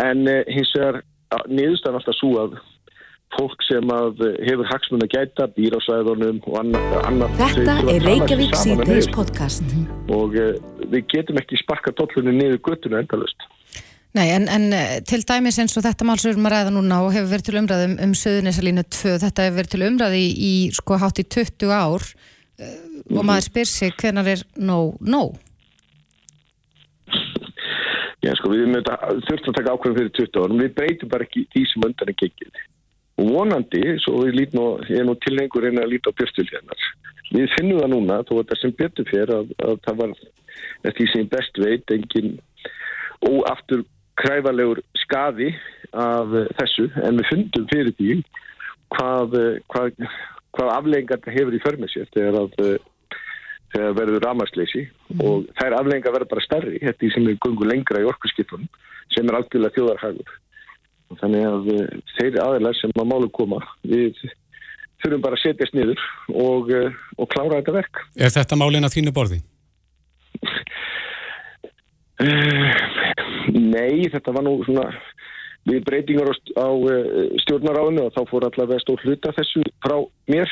[0.03, 1.01] En eh, hins vegar
[1.49, 2.55] niðurstöðan alltaf svo að
[3.37, 3.93] fólk sem
[4.47, 9.75] hefur hagsmun að gæta býr á sæðunum og annað Þetta er Reykjavík C-Days podcast.
[10.13, 10.53] Og uh,
[10.91, 13.49] við getum ekki sparka dollunni niður göttuna endalust
[14.13, 16.73] Nei, en, en eh, til dæmis eins og þetta mál sem við erum að ræða
[16.75, 20.19] núna og hefur verið til umræðum um, um Suðunisalínu 2, þetta hefur verið til umræði
[20.19, 22.75] í, í sko hátt í 20 ár uh,
[23.09, 23.25] og mhm.
[23.31, 24.99] maður spyr sig hvernar er nóg?
[25.01, 25.39] Nóg?
[28.23, 31.65] Já, sko, við þurftum að taka ákveðum fyrir 20 árum, við breytum bara ekki því
[31.71, 32.61] sem undan er kekið
[33.21, 36.85] og vonandi, svo ég nú, er nú tilhengur einn að líta á björnstjöljarnar
[37.33, 40.13] við finnum það núna, þó að það sem betur fyrir að, að það var
[40.83, 42.31] eftir því sem best veit engin
[43.23, 43.83] óaftur
[44.19, 45.49] kræfalegur skaði
[45.97, 46.89] af þessu.
[47.01, 48.17] En við fundum fyrir því
[48.93, 49.37] hvað,
[49.73, 50.03] hvað,
[50.53, 52.57] hvað aflengar það hefur í förmessi þegar að
[53.73, 55.21] þegar verður ramarsleysi mm.
[55.25, 58.69] og þær aflengar verður bara starri, þetta er sem er gungu lengra í orkusskipunum
[59.13, 60.35] sem er algjörlega þjóðarhagur
[61.21, 64.17] Þannig að eh, þeir aðeins sem að málu koma, við
[65.03, 68.03] þurfum bara að setjast niður og, eh, og klára þetta verk.
[68.15, 69.41] Er þetta málin að þínu borði?
[73.53, 74.85] Nei, þetta var nú svona
[75.67, 76.69] við breytingar á
[77.43, 79.97] stjórnaráðinu og þá fór allavega stór hluta þessu frá
[80.31, 80.51] mér.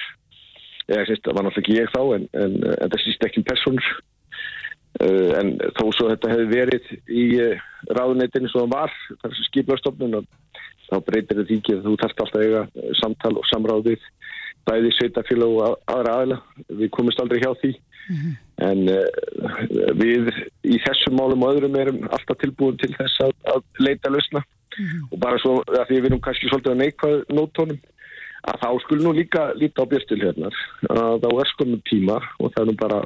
[0.92, 3.48] Ég syns, það var náttúrulega ekki ég þá en, en, en það sýst ekki um
[3.48, 3.92] personur.
[5.40, 7.26] En þó svo þetta hefði verið í
[7.96, 10.28] ráðuneytinu sem það var, þessu skiplastofnun og
[10.92, 14.10] þá breytir þetta ekki að þú þarfst alltaf eiga eh, samtal og samráð við
[14.68, 16.38] bæði sveitafélag og aðra aðla
[16.70, 18.34] við komumst aldrei hjá því mm -hmm.
[18.68, 20.30] en uh, við
[20.64, 24.86] í þessum málum og öðrum erum alltaf tilbúin til þess að, að leita lausna mm
[24.86, 25.08] -hmm.
[25.12, 27.80] og bara svo að því við erum kannski svolítið að neikvað nótónum
[28.42, 30.56] að þá skulum nú líka líta á björstilhjörnar
[30.90, 33.00] að á öskunum tíma og það er nú bara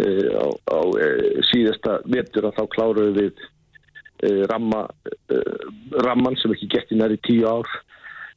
[0.00, 3.34] uh, á, á uh, síðasta vetur að þá kláruðu við
[4.22, 4.86] ramma,
[5.32, 5.64] eh,
[6.04, 7.68] ramman sem ekki gett í næri tíu ár.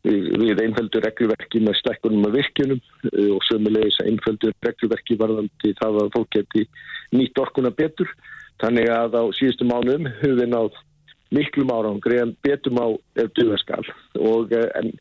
[0.04, 6.00] Við, við einföldur reglverki með stekkunum og virkjunum eh, og sömulegis einföldur reglverki varðandi það
[6.02, 6.66] að fólk geti
[7.16, 8.10] nýtt orkuna betur.
[8.64, 10.82] Þannig að á síðustu mánum höfum við náð
[11.34, 12.88] miklum árangri en betum á
[13.34, 13.82] duðaskal
[14.22, 14.92] og en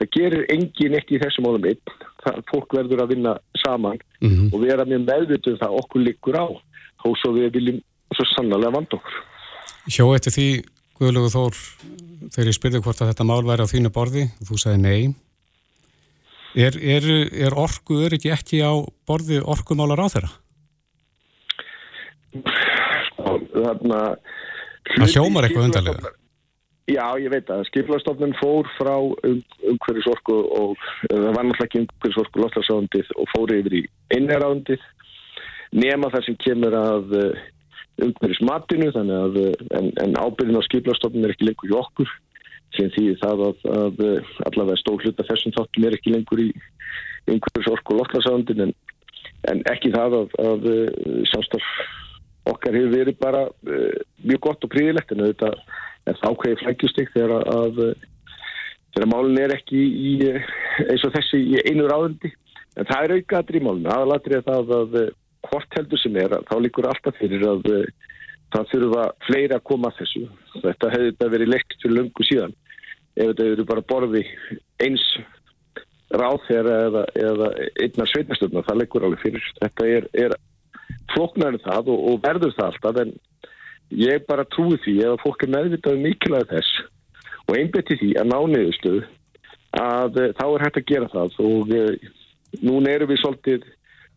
[0.00, 1.94] það gerir engin eitt í þessum málum einn.
[2.24, 4.50] Það fólk verður að vinna saman mm -hmm.
[4.52, 6.46] og vera með meðvituð um það okkur likur á
[7.06, 7.80] og svo við viljum
[8.16, 9.22] svo sannlega vanda okkur
[9.86, 10.48] Hjó eftir því,
[10.98, 11.60] Guðlugur Þór,
[12.34, 15.00] þegar ég spyrði hvort að þetta mál væri á þínu borði, þú sagði nei.
[16.56, 17.06] Er, er,
[17.46, 18.72] er orku öryggi ekki á
[19.06, 20.30] borði orkumálar á þeirra?
[23.56, 24.00] Þarna...
[24.86, 26.14] Það hljómar eitthvað undarlega.
[26.86, 29.40] Já, ég veit að skiplastofnun fór frá um,
[29.72, 30.76] umhverfisorku og
[31.10, 33.80] það var náttúrulega ekki umhverfisorku lottarsáðundið og fór yfir í
[34.14, 34.84] einherráðundið
[35.74, 37.16] nema þar sem kemur að
[38.04, 39.36] umhverfismatinu að
[39.72, 42.10] en, en ábyrðin á skiplastofnun er ekki lengur í okkur
[42.76, 44.02] sem því það að, að
[44.50, 46.48] allavega stóð hluta þessum þáttum er ekki lengur í
[47.26, 48.74] umhverfis orku og lottlarsafandin en,
[49.50, 50.68] en ekki það að, að
[51.32, 51.70] samstarf
[52.46, 53.46] okkar hefur verið bara
[54.22, 55.54] mjög gott og príðilegt en þetta
[56.06, 57.80] en þá hverju flækjustig þegar að
[58.94, 60.12] þegar málun er ekki í,
[60.86, 62.32] eins og þessi í einu ráðundi
[62.76, 64.98] en það er aukaðri í málun aðalatri að það að
[65.46, 67.66] hvort heldur sem er þá líkur alltaf fyrir að
[68.54, 70.24] það þurfa fleiri að koma að þessu.
[70.62, 72.54] Þetta hefði þetta verið leikt fyrir lungu síðan.
[73.16, 74.22] Ef þetta eru bara borði
[74.84, 75.06] eins
[76.16, 77.48] ráð þeirra eða, eða
[77.82, 79.48] einna sveitastöfna, það leikur alveg fyrir.
[79.60, 80.36] Þetta er, er
[81.14, 83.14] floknarinn það og, og verður það alltaf en
[83.96, 86.84] ég bara trúi því að fólk er meðvitað um mikilvæg þess
[87.46, 89.02] og einbeti því að ná niðurstöðu
[89.76, 91.74] að þá er hægt að gera það og
[92.64, 93.66] núna eru við svolítið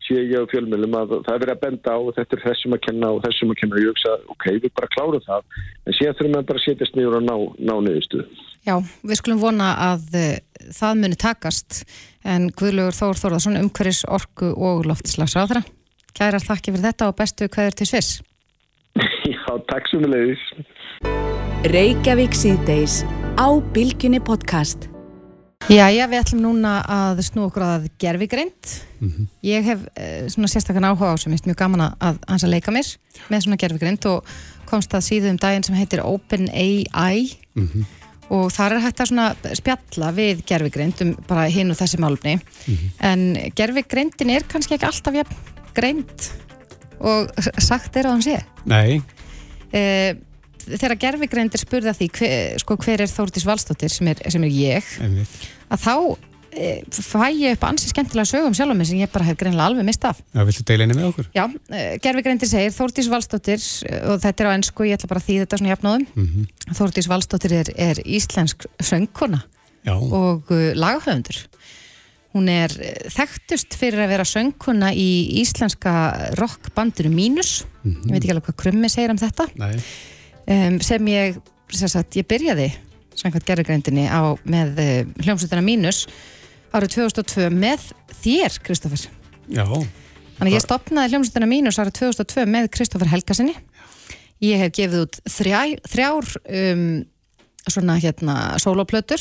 [0.06, 2.76] sé ég á fjölmjölum að það er verið að benda á og þetta er þessum
[2.76, 5.98] að kenna og þessum að kenna og ég hugsa, ok, við bara klárum það en
[5.98, 7.34] síðan þurfum við bara að setjast niður og ná,
[7.70, 8.22] ná niðurstu.
[8.66, 10.30] Já, við skulum vona að uh,
[10.76, 11.82] það muni takast
[12.28, 15.64] en Guðlugur Þór Þórðarsson umhverjus orku og loftislagsráðra
[16.16, 18.20] Kærar þakki fyrir þetta og bestu hverður til Sviss.
[19.30, 20.46] Já, takk sem við leiðis.
[21.70, 23.02] Reykjavík síðdeis
[23.38, 24.89] á Bilginni podcast
[25.68, 28.70] Jæja, við ætlum núna að snú okkur að gerfigreind.
[29.00, 29.26] Mm -hmm.
[29.44, 32.70] Ég hef eh, svona sérstaklega áhuga á sem er mjög gaman að hans að leika
[32.72, 32.96] mér
[33.28, 34.24] með svona gerfigreind og
[34.64, 37.84] komst að síðu um daginn sem heitir OpenAI mm -hmm.
[38.30, 42.40] og þar er hægt að svona spjalla við gerfigreind um bara hinn og þessi málumni.
[42.66, 42.90] Mm -hmm.
[43.00, 45.36] En gerfigreindin er kannski ekki alltaf jafn
[45.74, 46.30] greind
[47.00, 48.42] og sagt er á hans ég.
[48.64, 49.02] Nei.
[49.72, 50.16] Eh,
[50.66, 54.90] þegar gerfigreindir spurða því hver, sko, hver er Þórtís Valstóttir sem er, sem er ég
[55.00, 55.46] Einmitt.
[55.70, 55.94] að þá
[56.50, 59.86] e, fæ ég upp ansi skemmtilega sögum sjálf mig sem ég bara hef greinlega alveg
[59.86, 61.30] mist af Já, viltu deila henni með okkur?
[61.36, 63.64] Já, e, gerfigreindir segir Þórtís Valstóttir
[64.10, 66.74] og þetta er á ennsku, ég ætla bara að þýða þetta svona jafnóðum mm -hmm.
[66.80, 69.44] Þórtís Valstóttir er, er íslensk söngkona
[69.86, 69.94] Já.
[69.96, 71.46] og uh, lagahöfundur
[72.34, 72.70] hún er
[73.10, 75.92] þekktust fyrir að vera söngkona í íslenska
[76.38, 78.06] rockbandinu Mínus mm -hmm.
[78.06, 79.80] ég veit ekki alveg hvað krummi segir um þetta Nei
[80.50, 81.38] um, sem ég,
[81.72, 82.68] sem sagt, ég byrjaði
[83.18, 84.92] samkvæmt gerðugrændinni á með uh,
[85.24, 86.04] hljómsveitana mínus
[86.74, 87.88] árið 2002 með
[88.22, 89.08] þér, Kristófur.
[89.50, 89.64] Já.
[90.38, 93.56] Þannig ég stopnaði hljómsveitana mínus árið 2002 með Kristófur Helgasinni.
[94.40, 96.84] Ég hef gefið út þrjár, þrjár um,
[97.68, 99.20] svona hérna soloplötur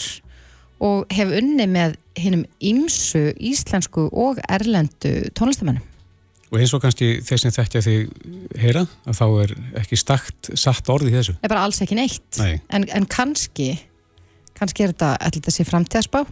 [0.80, 5.84] og hef unni með hinnum ímsu íslensku og erlendu tónlistamennum.
[6.50, 8.14] Og eins og kannski þeir sem þekkja þig
[8.58, 9.52] heyra, að þá er
[9.84, 11.36] ekki stakt satt orði í þessu.
[11.38, 12.30] Það er bara alls ekki neitt.
[12.42, 12.56] Nei.
[12.74, 13.68] En, en kannski,
[14.58, 16.24] kannski er þetta allir þessi framtíðaspá.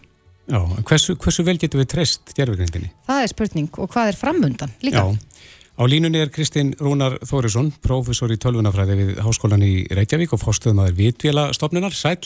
[0.47, 2.89] Já, en hversu, hversu vel getur við treyst gerfugrindinni?
[3.05, 5.03] Það er spurning og hvað er framundan líka?
[5.03, 5.47] Já,
[5.77, 10.85] á línunni er Kristinn Rúnar Þórisson, prófessor í tölvunafræði við Háskólan í Reykjavík og fórstöðum
[10.87, 11.93] að vitvila stofnunar.
[11.93, 12.17] Sæl?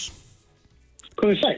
[1.19, 1.57] Komið sæl.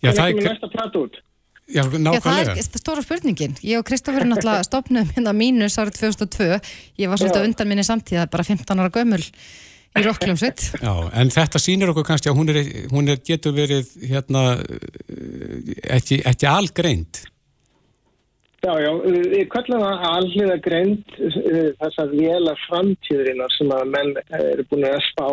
[0.00, 1.00] Já, það er...
[1.02, 1.24] Út.
[1.68, 2.56] Já, nákvæmlega.
[2.56, 3.56] Já, það er stóra spurningin.
[3.60, 6.60] Ég og Kristófur er náttúrulega stopnum hérna mínus árið 2002.
[6.96, 10.64] Ég var svolítið undan minni samtíða, bara 15 ára gömul í rockljómsveit.
[10.86, 14.44] Já, en þetta sýnir okkur kannski að hún, er, hún er, getur verið hérna
[15.98, 17.20] ekki, ekki algreind.
[18.58, 21.12] Já, já, við kallum það alliða greind
[21.78, 25.28] þessar vela framtíðurinnar sem að menn eru búin að spá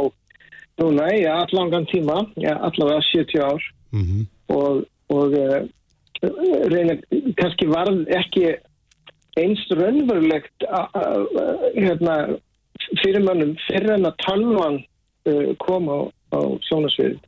[0.84, 3.66] núna í allangan tíma, allavega 70 ár
[3.96, 4.28] mm -hmm.
[4.54, 4.84] og,
[5.16, 5.34] og
[6.72, 6.98] reyna,
[7.40, 8.56] kannski var ekki
[9.40, 10.66] einst raunverulegt
[11.76, 12.18] hérna,
[13.04, 14.82] fyrir mönnum fyrir en að talvan
[15.30, 16.00] uh, kom á,
[16.36, 17.20] á sjónasviðið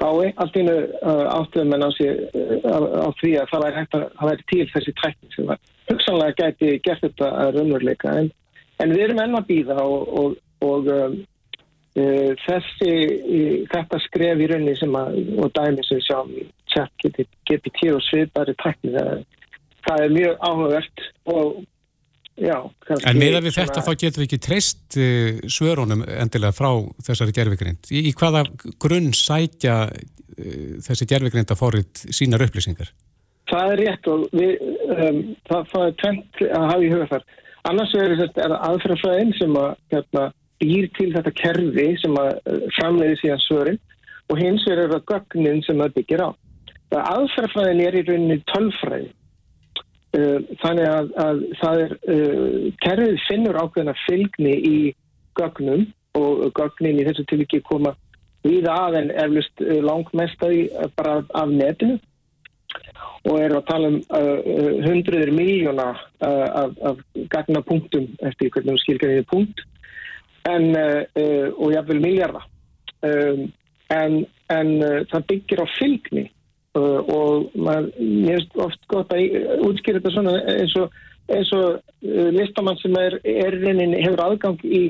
[0.00, 4.30] gái, allt einu uh, áttuðum en á, uh, á því að það væri, að, það
[4.30, 5.60] væri til þessi tækni sem var.
[5.90, 8.30] Hugsanlega gæti gert þetta að raunveruleika en,
[8.80, 11.18] en við erum enn að býða og, og, og um,
[12.00, 12.94] uh, þessi
[13.74, 17.04] þetta skref í rauninni sem að og dæmi sem við sjáum í chat
[17.48, 19.26] GPT og svipari tækni það,
[19.86, 21.04] það er mjög áhugavert
[21.34, 21.60] og
[22.40, 22.56] já
[23.04, 26.70] En meðan við þetta þá getum við ekki treyst uh, svörunum endilega frá
[27.04, 27.90] þessari gerfigrind.
[27.92, 28.46] Í, í hvaða
[28.80, 32.94] grunn sækja uh, þessi gerfigrind að fórið sínar upplýsingar?
[33.50, 34.56] Það er rétt og við,
[34.94, 37.24] um, það, það er tvent að hafa í huga þar.
[37.68, 40.26] Annars er þetta aðfærafræðin sem að hérna,
[40.60, 42.30] býr til þetta kerfi sem að
[42.76, 43.80] framleiði síðan svörin
[44.30, 46.30] og hins er það gögnin sem það byggir á.
[46.90, 49.10] Aðferðfræðin er í rauninni tölfræði.
[50.10, 54.78] Þannig að, að það er, uh, kerfið finnur ákveðna fylgni í
[55.38, 55.84] gögnum
[56.18, 57.92] og gögnin í þessu tilviki koma
[58.42, 62.00] við að en eflust langmest að bara af netinu
[63.28, 64.40] og eru að tala um uh,
[64.88, 69.64] hundruður miljóna uh, af, af gagnapunktum eftir hvernig við skilgjum við punkt
[70.48, 72.46] en, og jáfnveil miljardar.
[73.04, 73.42] Um,
[73.92, 74.14] en,
[74.48, 74.70] en
[75.12, 76.24] það byggir á fylgni
[76.78, 79.32] Uh, og maður, mér finnst oft gott að
[79.66, 80.92] útskýra þetta svona eins og,
[81.34, 84.84] eins og uh, listamann sem er, er reynin, hefur aðgang í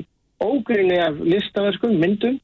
[0.45, 2.37] ógrinni af listaverkum, myndum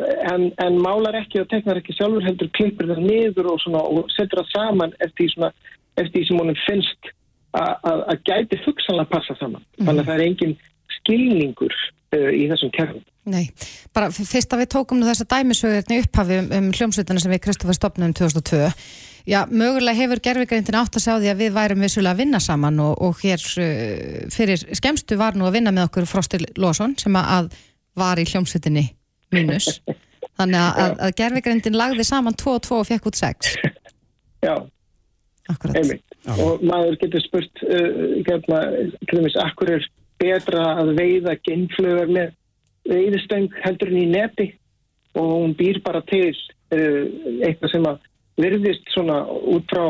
[0.00, 4.10] en, en málar ekki og teknar ekki sjálfur heldur klippir það niður og, svona, og
[4.16, 5.52] setur það saman eftir svona,
[6.00, 7.10] eftir því sem honum finnst
[7.52, 9.60] að gæti hugsanlega passa saman.
[9.76, 9.86] Mm.
[9.86, 10.54] Þannig að það er engin
[10.96, 11.76] skilningur
[12.18, 13.06] í þessum kerfum.
[13.32, 13.44] Nei,
[13.94, 18.10] bara fyrst að við tókum þessa dæmisögurni upphafi um, um hljómsveitana sem við Kristoffer stopnum
[18.10, 18.70] um 2002
[19.22, 22.80] Já, mögulega hefur gerðvigrindin átt að sjá því að við værum vissulega að vinna saman
[22.82, 27.14] og, og hér uh, fyrir skemstu var nú að vinna með okkur Frostil Lósson sem
[27.20, 27.52] að
[27.98, 28.88] var í hljómsveitinni
[29.34, 29.76] mínus.
[30.40, 33.52] Þannig að, að, að gerðvigrindin lagði saman 2 og 2 og fekk út 6
[34.46, 34.54] Já,
[35.52, 35.78] Akkurat.
[35.78, 36.18] einmitt.
[36.42, 38.64] Og maður getur spurt uh, gefna,
[39.06, 39.86] til dæmis, akkur er
[40.22, 42.32] betra að veiða genflögar með
[42.88, 44.48] veiðstöng heldur en í neti.
[45.18, 47.04] Og hún býr bara til uh,
[47.44, 48.00] eitthvað sem að
[48.40, 49.84] virðist svona út frá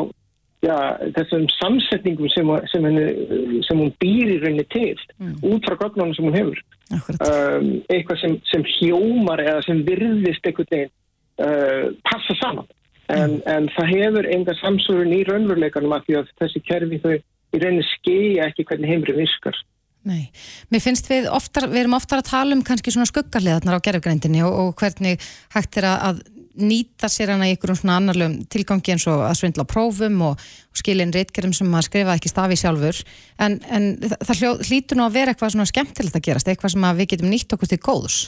[0.63, 0.75] já,
[1.15, 5.37] þessum samsetningum sem, sem, henni, sem hún býr í rauninni til mm.
[5.47, 6.61] út frá gögnunum sem hún hefur.
[6.93, 12.67] Um, eitthvað sem, sem hjómar eða sem virðist eitthvað uh, passa saman.
[13.11, 13.43] En, mm.
[13.51, 17.87] en það hefur enga samsúrun í raunveruleikanum af því að þessi kerfi þau í rauninni
[17.93, 19.57] skilja ekki hvernig heimri virkar
[20.03, 20.27] Nei,
[20.73, 24.41] mér finnst við oftar, við erum oftar að tala um kannski svona skuggarleðarnar á gerðugrændinni
[24.43, 25.21] og, og hvernig
[25.55, 26.19] hægt er að
[26.59, 30.81] nýta sér hana í einhverjum svona annarlegum tilgangi eins og að svindla prófum og, og
[30.81, 32.99] skilin reitgerum sem maður skrifa ekki stafi sjálfur.
[33.41, 36.87] En, en það hljó, hlýtur nú að vera eitthvað svona skemmtilegt að gerast, eitthvað sem
[36.99, 38.19] við getum nýtt okkur til góðs.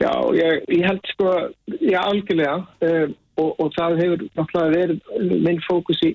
[0.00, 1.34] Já, ég, ég held sko,
[1.82, 3.06] já algjörlega uh,
[3.38, 6.14] og, og það hefur náttúrulega verið minn fókus í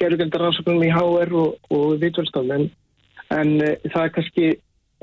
[0.00, 2.70] gerðugendarannsóknum í HR og, og vitvöldstáðum en,
[3.38, 4.52] en uh, það er kannski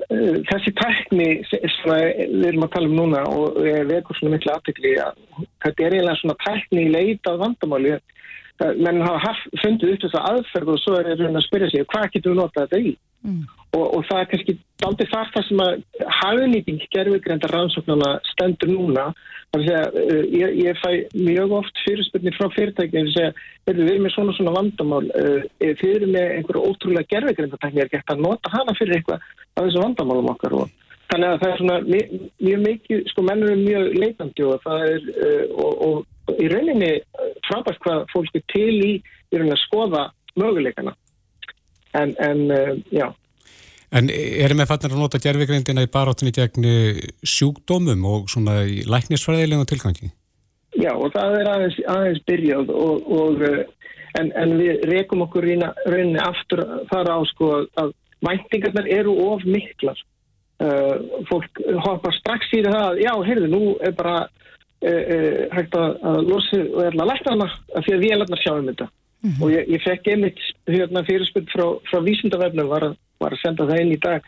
[0.08, 4.54] Eh, þessi tækni sem við erum að tala um núna og við erum svona miklu
[4.54, 5.18] aftekli að
[5.66, 7.98] þetta er eiginlega svona tækni í leita á vandamáli
[8.80, 12.34] menn hafa fundið upp þessa aðferð og svo er það að spyrja sig hvað getur
[12.34, 12.94] við notað þetta í
[13.28, 13.44] mm.
[13.78, 14.58] og, og það er kannski
[14.88, 15.84] aldrei þar það sem að
[16.20, 19.06] hafinýting gerðvigrenda rannsóknarna stendur núna
[19.58, 23.32] ég, ég fæ mjög oft fyrirspurnir frá fyrirtækjum sem segja,
[23.66, 28.14] við erum með svona svona vandamál uh, þið eru með einhverju ótrúlega gerðveikrindatækni er gett
[28.14, 29.26] að nota hana fyrir eitthvað
[29.56, 30.76] af þessu vandamálum okkar og
[31.10, 35.08] þannig að það er svona mjög, mjög mikið, sko mennur er mjög leitandi og er
[35.50, 36.92] og, og í rauninni
[37.48, 40.04] frábært hvað fólk er til í í að skoða
[40.38, 40.94] möguleikana.
[41.98, 42.46] En, en
[42.94, 43.10] já
[43.96, 46.68] En erum við fannir að nota gerfigreindina í baróttunni gegn
[47.26, 50.12] sjúkdómum og svona í læknisfræðilegum tilgangi?
[50.78, 53.42] Já og það er aðeins, aðeins byrjað og, og
[54.20, 56.62] en, en við rekum okkur rauninni aftur
[56.92, 57.50] þar á sko
[57.82, 60.00] að væntingarnar eru of miklar.
[60.60, 65.78] Uh, fólk hoppar strax í það að já, heyrðu, nú er bara uh, uh, hægt
[65.80, 65.94] að,
[66.28, 67.48] losa og er að lækna hana
[67.86, 68.88] því að við erum að sjá um þetta.
[69.20, 69.44] Mm -hmm.
[69.44, 73.84] Og ég, ég fekk einmitt hérna, fyrirspunn frá, frá vísindavefnum var var að senda það
[73.84, 74.28] inn í dag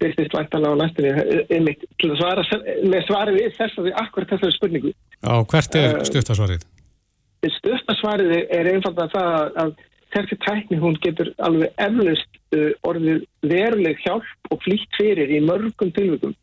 [0.00, 1.10] byrstist væntalega á næstunni
[1.56, 2.46] einmitt til að svara
[2.84, 6.66] með svari við þess að við akkurat þessari spurningu Já, hvert er eh, stuttasvarið?
[6.66, 9.74] Uh, stuttasvarið er einfalda það að
[10.16, 15.92] þessi tækni hún getur alveg eflust uh, orðið veruleg hjálp og flýtt fyrir í mörgum
[15.96, 16.36] tilvægum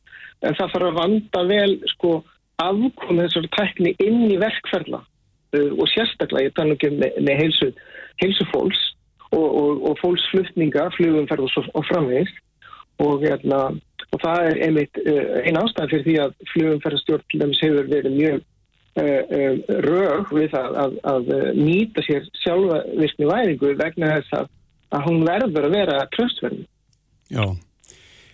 [0.43, 2.17] en það þarf að vanda vel sko
[2.63, 5.12] afkomið þessari tækni inn í verkferla uh,
[5.53, 7.69] og sérstaklega ég tala ekki með, með heilsu,
[8.21, 8.81] heilsu fólks
[9.33, 12.39] og, og, og fólksflutninga, flugumferð og, og framvegist
[13.01, 13.59] og, hérna,
[14.13, 18.39] og það er einmitt uh, einn ástæðan fyrir því að flugumferðarstjórn hefur verið mjög
[19.01, 24.51] uh, rög við að, að, að nýta sér sjálfavirkni væringu vegna þess að,
[24.93, 26.67] að hún verður að vera tröstverðin.
[27.33, 27.45] Já,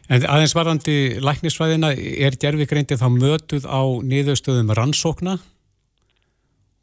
[0.10, 5.40] en aðeins varandi læknisfræðina er gerfikreindið þá mötuð á niðurstöðum rannsókna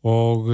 [0.05, 0.49] og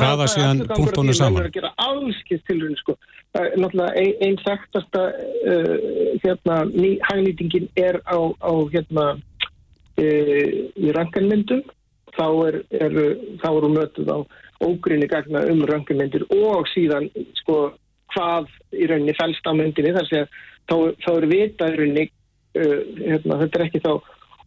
[0.00, 1.40] raða síðan punktónu saman.
[1.40, 2.96] Það er að gera allskilt til hún sko.
[3.36, 5.02] Náttúrulega einn ein þekktasta
[5.52, 5.72] uh,
[6.22, 6.60] hérna,
[7.10, 9.06] hagnýtingin er á, á hérna
[10.00, 11.64] uh, í ranganmyndum
[12.16, 12.98] þá er, er,
[13.42, 14.18] þá eru mötuð á
[14.64, 17.10] ógrinni gagna um ranganmyndir og síðan
[17.42, 17.74] sko
[18.14, 20.30] hvað í rauninni fælst á myndinni þar sé að
[20.70, 23.92] þá, þá eru vita í rauninni uh, hérna, þetta er ekki þá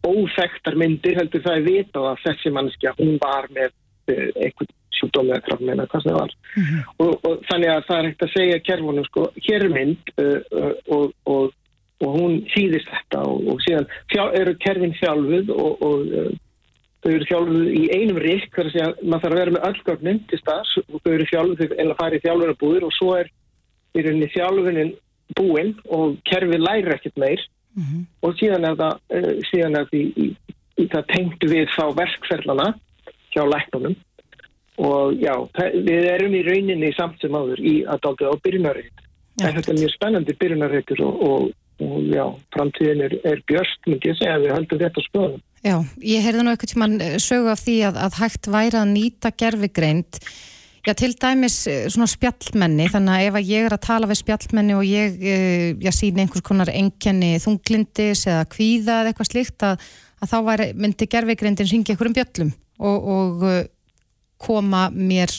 [0.00, 3.74] óþekktar myndir heldur það er vitað að þessi mannskja hún var með
[4.08, 6.82] eitthvað sjúkdómi eða krafmeina, hvað sem það var mm -hmm.
[7.04, 10.40] og, og þannig að það er ekkert að segja kerfunum sko, hér er mynd uh,
[10.96, 11.52] og, og,
[12.04, 16.06] og hún þýðist þetta og síðan fjál, eru kerfin þjálfuð og
[17.00, 19.84] þau eru þjálfuð í einum rík þar að segja, maður þarf að vera með öll
[19.88, 23.30] gögnin til staðs og þau eru þjálfuð en að fara í þjálfunarbúður og svo er
[23.96, 24.92] í rauninni þjálfunin
[25.38, 27.42] búinn og kerfið læri ekkert meir
[27.76, 28.04] mm -hmm.
[28.22, 28.94] og síðan er það
[29.50, 32.68] síðan er það, í, í, í, það tengt við þá verkferðlana
[33.34, 33.96] hjá læknunum
[34.80, 35.34] og já,
[35.74, 39.02] við erum í rauninni samt sem áður í að dalga á byrjunarreit.
[39.40, 41.50] Þetta er mjög spennandi byrjunarreitur og, og,
[41.84, 42.24] og já,
[42.56, 45.42] framtíðin er, er björst, myndi ég segja, við höldum þetta skoðum.
[45.60, 46.88] Já, ég heyrði nú eitthvað tíma
[47.20, 50.22] sögu af því að, að hægt væri að nýta gerfigreind
[50.80, 54.18] Já, til dæmis eh, svona spjallmenni, þannig að ef að ég er að tala við
[54.22, 59.66] spjallmenni og ég, eh, ég síni einhvers konar enkenni þunglindis eða kvíða eða eitthvað slíkt
[59.68, 59.84] að,
[60.24, 63.64] að þá væri, myndi gerfigreindin syngja einhverjum bjöllum og, og eh,
[64.40, 65.32] koma mér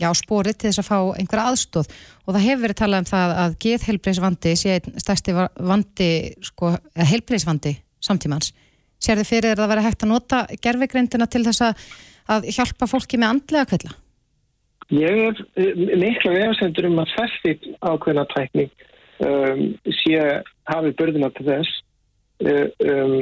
[0.00, 1.90] já, spórið til þess að fá einhverja aðstóð
[2.24, 6.10] og það hefur verið talað um það að geðheilbreysvandi sé stærsti vandi,
[6.44, 6.72] sko,
[7.12, 8.52] heilbreysvandi samtímans.
[9.02, 11.86] Sér þið fyrir að væri hægt að nota gerfigreindina til þess að,
[12.32, 13.96] að hjálpa fólki með andlega kvilla?
[14.94, 18.70] Ég er eh, mikla vefasendur um að þessi ákveðna tækning
[19.24, 19.64] um,
[20.02, 20.20] sé
[20.70, 21.80] hafið börðuna til þess
[22.46, 23.16] uh, um,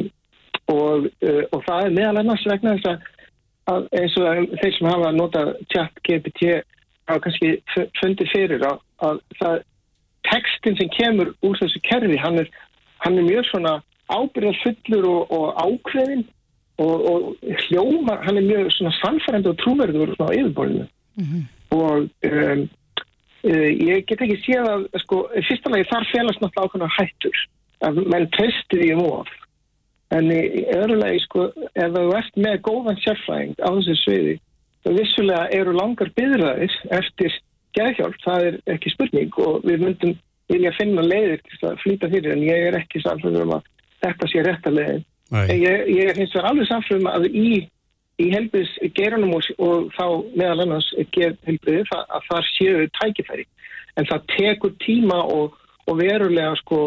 [0.73, 3.09] og, uh, og það er meðal ennast vegna þess að
[3.71, 6.61] eins og þeir sem hafa notað chat GPT
[7.09, 7.55] hafa kannski
[8.01, 9.57] fundið fyrir að, að það
[10.29, 12.49] tekstin sem kemur úr þessu kerfi hann er,
[13.05, 13.75] hann er mjög svona
[14.13, 16.25] ábyrðar fullur og, og ákveðin
[16.83, 20.89] og, og hljóma, hann er mjög svona sannfærandi og trúverður á yfirborðinu.
[21.15, 21.45] Mm -hmm
[21.75, 21.97] og
[22.33, 22.69] um,
[23.49, 27.43] uh, ég get ekki séð að sko, fyrsta lagi þar félast náttúrulega ákveðna hættur
[27.85, 29.33] að menn treysti því um of
[30.15, 34.37] en í öðru lagi sko ef þú ert með góðan sérfræðing á þessu sviði
[34.85, 37.39] þá vissulega eru langar byðraðis eftir
[37.75, 40.17] geðhjálp, það er ekki spurning og við myndum
[40.53, 43.71] vilja finna leiðir til að flýta fyrir en ég er ekki samfélagum um að
[44.05, 45.07] þetta sé rétt að leiðin
[45.51, 47.49] ég, ég hins vegar alveg samfélagum að í
[48.23, 50.07] í helbriðs geranum og, og þá
[50.39, 53.47] meðal annars ger helbriði að, að það séu tækifæri.
[53.99, 55.57] En það tekur tíma og,
[55.89, 56.81] og verulega sko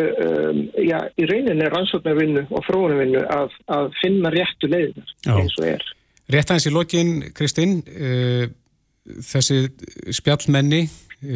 [0.00, 5.88] um, já, í rauninni rannsóknarvinnu og fróðunarvinnu að, að finna réttu leiðinar eins og er.
[6.34, 8.46] Rétt aðeins í lokin, Kristinn uh,
[9.04, 9.66] þessi
[10.16, 10.86] spjallmenni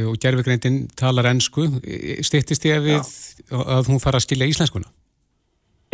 [0.08, 1.66] og gerfegreindin talar ennsku
[2.24, 3.56] styrtist ég við já.
[3.56, 4.88] að hún fara að skilja íslenskuna?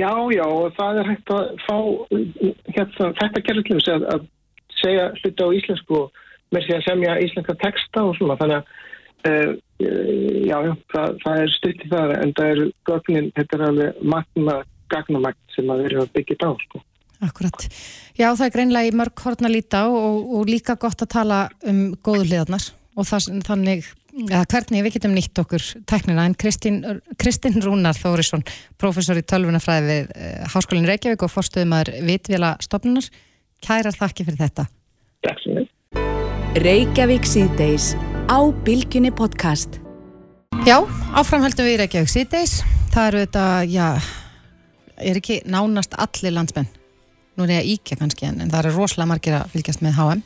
[0.00, 1.76] Já, já, það er hægt að fá
[2.74, 4.24] hérna, þetta gerðurkljóðs að, að
[4.80, 9.30] segja hluti á íslensku og með því að semja íslenska texta og svona, þannig að
[9.30, 13.66] uh, já, já, það, það er stutt í það en það er gögnin, þetta er
[13.68, 14.56] alveg magna,
[14.92, 16.84] gagnamagn sem að vera byggjit á, sko.
[17.24, 17.66] Akkurat.
[18.18, 21.42] Já, það er greinlega í mörg horn að líta og, og líka gott að tala
[21.66, 23.86] um góðu hliðarnar og það, þannig
[24.30, 28.44] ja, hvernig við getum nýtt okkur teknina en Kristinn Rúnar Þórisson
[28.80, 33.08] professor í tölvunafræði við uh, Háskólinn Reykjavík og forstuðumar Vitvila stofnunar,
[33.64, 34.68] kærar þakki fyrir þetta.
[35.26, 35.70] Takk sem við
[36.64, 37.94] Reykjavík síðdeis
[38.28, 39.80] á Bilginni podcast.
[40.64, 40.78] Já,
[41.12, 42.52] áframhaldum við í Reykjavík síðdeis
[42.94, 43.86] það eru þetta, já
[45.02, 46.68] er ekki nánast allir landsmenn?
[47.34, 49.98] Nú er ég að íkja kannski en, en það eru rosalega margir að fylgjast með
[49.98, 50.22] HM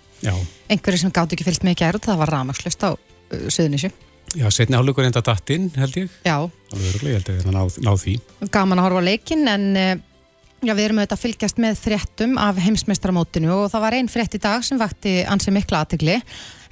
[0.69, 3.91] einhverju sem gátt ekki fylgst með gerð það var ramagslust á uh, Suðunísju
[4.37, 6.11] Já, setni álugur enda dattinn held ég.
[6.21, 6.37] Já.
[6.45, 8.15] Alveg ég held að það náð, náð því
[8.53, 9.91] Gaman að horfa á leikin en uh,
[10.61, 14.37] já, við erum auðvitað að fylgjast með fréttum af heimsmeistaramótinu og það var einn frétt
[14.37, 16.21] í dag sem vakti ansið mikla aðtegli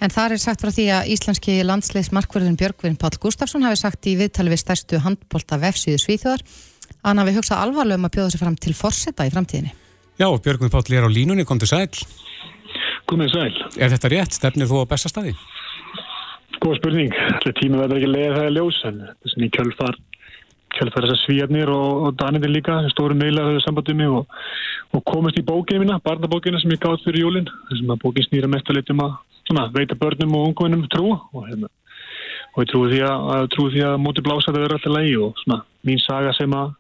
[0.01, 4.17] en það er sagt frá því að íslenski landsleismarkverðin Björgvin Pál Gustafsson hafi sagt í
[4.21, 8.43] viðtali við stærstu handbólta vefsíðu Svíþjóðar að hann hafi hugsað alvarlega um að bjóða sig
[8.43, 9.75] fram til forsetta í framtíðinni
[10.17, 11.89] Já, Björgvin Pál er á línunni, kom til sæl
[13.07, 13.53] Komið sæl.
[13.79, 14.35] Er þetta rétt?
[14.35, 15.33] Stefnir þú á bestastadi?
[16.59, 17.13] Góð spurning.
[17.37, 19.99] Allir tíma verður ekki leiðið það að ljós en þess að kjölfar
[20.77, 24.35] kjölfar þessar svíjarnir og, og danirinn líka stóru meilar höfðu sambandið mig og,
[24.93, 28.51] og komist í bókinu mína, barnabókinu sem ég gátt fyrir júlinn, þessum að bókin snýra
[28.51, 29.15] mest að litum að
[29.49, 31.71] svona, veita börnum og ungvinnum trú og, hérna,
[32.55, 35.15] og ég trúi því að, að, trú því að móti blása það verður alltaf lægi
[35.27, 36.75] og svona, mín saga sem að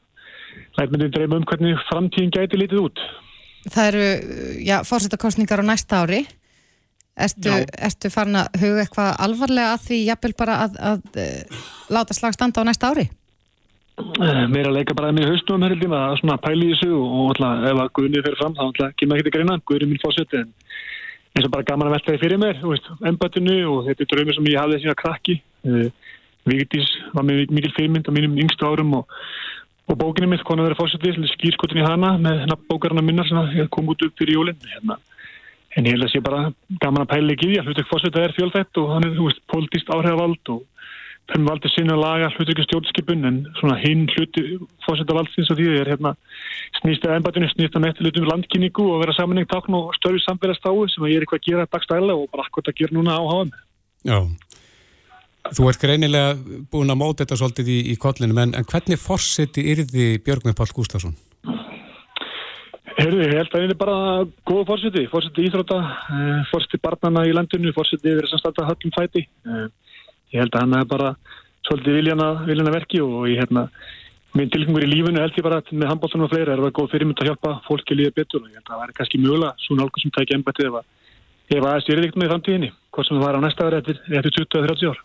[0.78, 3.04] læt myndi dreyma um hvernig framtíðin gæti litið út.
[3.66, 4.08] Það eru,
[4.62, 6.24] já, fórsettakostningar á næsta ári.
[7.16, 7.48] Ertu,
[7.80, 11.62] ertu farin að huga eitthvað alvarlega að því jafnvel bara að, að, uh,
[11.96, 13.06] láta slag standa á næsta ári?
[13.96, 17.30] Eh, mér að leika bara að mér haustum um hérildin að svona pæli þessu og
[17.32, 19.56] alltaf ef að Guðnið fyrir fram þá alltaf kemur ekki til greina.
[19.70, 20.50] Guðnið minn fórseti en
[21.36, 22.62] eins og bara gaman að velta þið fyrir mér
[23.10, 25.36] ennbættinu og þetta er draumir sem ég hafði þessi að krakki
[25.68, 25.88] uh,
[26.46, 29.10] Vigdís var með mikil fyrirmynd á mínum yngstu árum og
[29.86, 33.92] og bókinni mitt konar verið fórsetið skýrskotin í hana með hennar bókarna minnar sem kom
[33.92, 34.96] út upp fyrir jólinn hérna.
[35.76, 38.34] en ég held að sé bara gaman að pæla ekki því að hlutek fórsetið er
[38.34, 40.62] fjölþætt og hann er veist, politíst áhrifavald og
[41.30, 44.44] fyrir valdi sinna að laga hlutekja stjórnskipun en svona hinn hluti
[44.86, 46.14] fórsetavaldstins og því er hérna
[46.80, 51.06] snýst að ennbætinu snýst að nettilutum landkynningu og vera samanengt takn og störfi samfélagstáu sem
[51.06, 53.54] að ég er eitthvað að gera dagstæla og bara akkurat að gera núna á háum
[54.06, 54.18] Já.
[55.54, 56.34] Þú ert greinilega
[56.72, 60.70] búin að móta þetta svolítið í, í kollinum, en, en hvernig fórseti yrði Björgvin Pál
[60.74, 61.14] Gustafsson?
[62.96, 63.96] Herði, ég held að það er bara
[64.48, 65.78] góð fórseti, fórseti íþrótta,
[66.16, 68.14] eh, fórseti barnana í landinu, fórseti
[70.34, 71.14] ég held að hann er bara
[71.66, 73.66] svolítið viljana, viljana verki og ég hérna,
[74.36, 76.92] minn tilgengur í lífunu held ég bara að með handbóltunum og fleira er það góð
[76.92, 79.64] fyrirmynd að hjálpa fólki að líða betur og ég held að það væri kannski mögulega
[79.64, 80.78] svo nálgur sem tækja ennbættið ef
[81.56, 84.90] að það styrir með framtíðinni hvort sem það var á næsta ári eftir, eftir 20-30
[84.92, 85.02] ár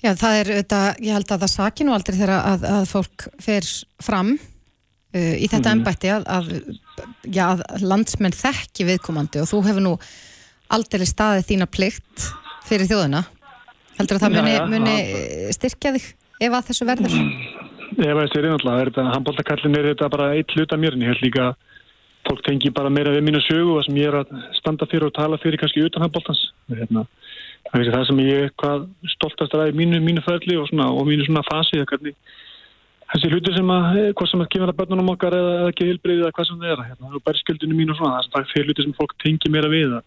[0.00, 3.26] Já, það er þetta, ég held að það saki nú aldrei þegar að, að fólk
[3.44, 3.66] fer
[4.00, 5.74] fram uh, í þetta Mhm.
[5.74, 6.52] ennbætti að, að,
[7.44, 9.92] að landsmenn þekki viðkomandi og þú hefur nú
[10.72, 12.30] aldrei staðið þína plikt
[12.64, 13.24] fyrir þjóðina
[14.00, 15.56] heldur að það muni, Já, já, muni já.
[15.56, 16.06] styrkja þig
[16.40, 17.16] ef að þessu verður?
[17.90, 21.04] Ef það styrir náttúrulega, er þetta handbóltakallin er þetta bara eitt hlut af mér en
[21.04, 21.58] ég held líka að
[22.28, 25.08] fólk tengi bara meira við mínu sögu og það sem ég er að standa fyrir
[25.08, 27.06] og tala fyrir kannski utan handbóltans hérna,
[27.70, 31.02] það er það sem ég er hvað stoltast að í mínu, mínu ferli og, og
[31.08, 31.80] mínu svona fasi
[33.10, 36.26] þessi hluti sem að, eh, hvað sem að kemur að börnunum okkar eða, ekki hilbreyðið
[36.26, 38.96] eða hvað sem það er hérna, og berskjöldinu mínu og svona, það er hluti sem
[39.00, 40.04] fólk tengi meira við það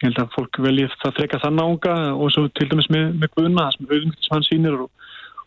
[0.00, 3.32] ég held að fólk velji það freka þann ánga og svo til dæmis með, með
[3.36, 4.88] Guðna sem auðvitað sem hann sýnir og,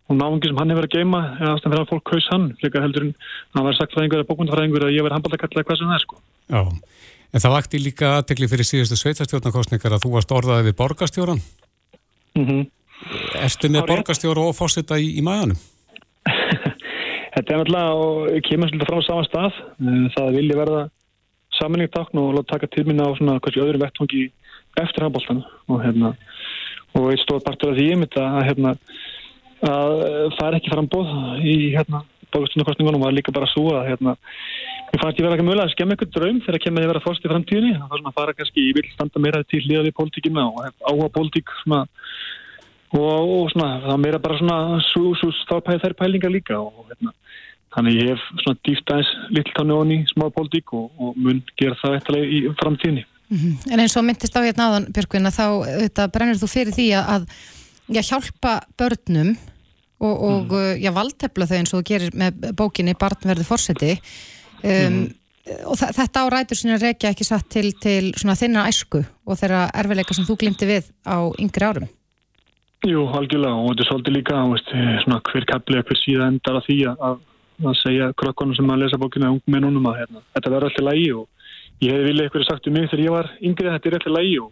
[0.10, 2.86] og náungi sem hann hefur að geima eða ástæðan fyrir að fólk kaus hann frekar
[2.86, 3.16] heldur en
[3.58, 6.06] hann var sagt fræðingur eða bókmyndafræðingur að ég verði handbaldakall eða hvað sem það er
[6.06, 6.22] sko.
[6.54, 6.62] Já,
[7.34, 11.44] en það vakti líka aðtekli fyrir síðustu sveitastjórnarkostningar að þú varst orðaðið við borgarstjóran.
[12.38, 12.64] Mm -hmm.
[13.42, 13.92] Ertu með Hárrétt.
[13.92, 15.58] borgarstjóra og fórseta í, í maðanum?
[17.34, 20.82] Þetta er náttúrulega og kemur svolítið frá sama stað Eh, það vilja verða
[21.58, 24.24] samanlíktákn og láta taka til minna á svona kannski öðrum vettvangi
[24.82, 26.14] eftir handbóltan og hérna
[26.94, 28.76] og eitt stóð partur af því ég að hérna
[29.64, 32.04] að eh, það er ekki frambóð í hérna
[32.34, 34.16] borgastunarkostningunum var líka bara svo að hérna
[34.94, 37.26] ég ég verða ekki mögulega að skemma ykkur draum þegar kemur að ég verða fórst
[37.26, 37.74] í framtíðinni.
[37.82, 40.60] Var svona að fara kannski, ég vil standa meira til hlýða við pólitíkina og
[40.90, 41.80] áhuga pólitík svona
[42.94, 46.92] og, og svona, það meira bara svona svo, svo, þá pæði þær pælingar líka og
[46.92, 47.14] hérna,
[47.74, 51.42] þannig ég hef svona dýft aðeins lill tánu onni í smá pólitík og, og mun
[51.58, 53.08] gera það eftirlega í framtíðinni
[53.72, 56.88] En eins og myndist á hérna áðan, Björgvin, að þá auðvitað, brennir þú fyrir því
[57.00, 57.26] að, að
[57.98, 59.34] já, hjálpa börnum
[60.04, 60.78] og, og mm.
[60.84, 63.96] já, valdtefla þau eins og þú gerir með bókinni Barn verður fórseti
[64.64, 65.04] um,
[65.68, 69.40] og þa- þetta á rætur sinni að rekja ekki satt til, til þinna æsku og
[69.40, 71.92] þeirra erfileika sem þú glimti við á yngri árum.
[72.84, 76.26] Jú, algjörlega og þetta er svolítið líka veist, eh, svona hver kapli eða hver síða
[76.32, 77.22] endar að því að,
[77.64, 80.88] að segja krökkunum sem að lesa bókina ungum með núnum að hérna, þetta verður alltaf
[80.90, 81.28] lægi og
[81.82, 84.18] ég hefði viljað eitthvað sagt um mig þegar ég var yngri að þetta er alltaf
[84.18, 84.50] lægi og,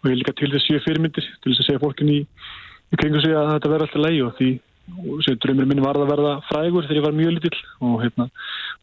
[0.00, 2.18] og ég er líka til þess séu fyrirmyndir til þess að segja fólkin í,
[2.90, 4.50] í kringu sig að þetta verður alltaf lægi og því
[4.90, 8.26] og sem draumir minni var að verða frægur þegar ég var mjög lítill og, hérna,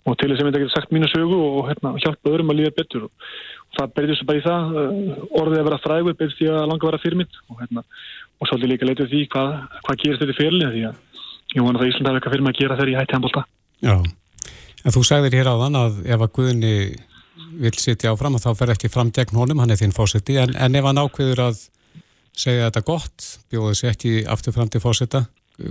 [0.07, 2.59] og til þess að ég að geta sagt mínu sögu og hérna, hjálpa öðrum að
[2.61, 3.33] líða betur og,
[3.77, 6.89] það berðist bara í það uh, orðið að vera frægur berðist ég að langa að
[6.91, 7.83] vera fyrirmynd og hérna
[8.37, 9.51] og svolítið líka leitið því hvað,
[9.87, 11.03] hvað gerist þetta fyrirlið því að
[11.57, 13.43] ég vona það Ísland hafa eitthvað fyrir mig að gera þegar ég hætti handbólta.
[13.83, 13.95] Já,
[14.83, 16.73] en þú sagðir hér áðan að ef að Guðni
[17.61, 20.53] vil sitja áfram að þá fer ekki fram gegn honum, hann er þinn fórseti, en,
[20.55, 21.63] en ef hann ákveður að
[22.37, 25.25] segja þetta gott, bjóði sér ekki aftur fram til fórseta,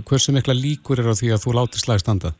[0.07, 2.33] hversu mikla líkur er á því að þú láti slag standa?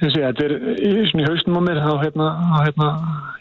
[0.00, 2.28] Þessi, þetta er í, haustum á mér þá hérna,
[2.64, 2.86] hérna,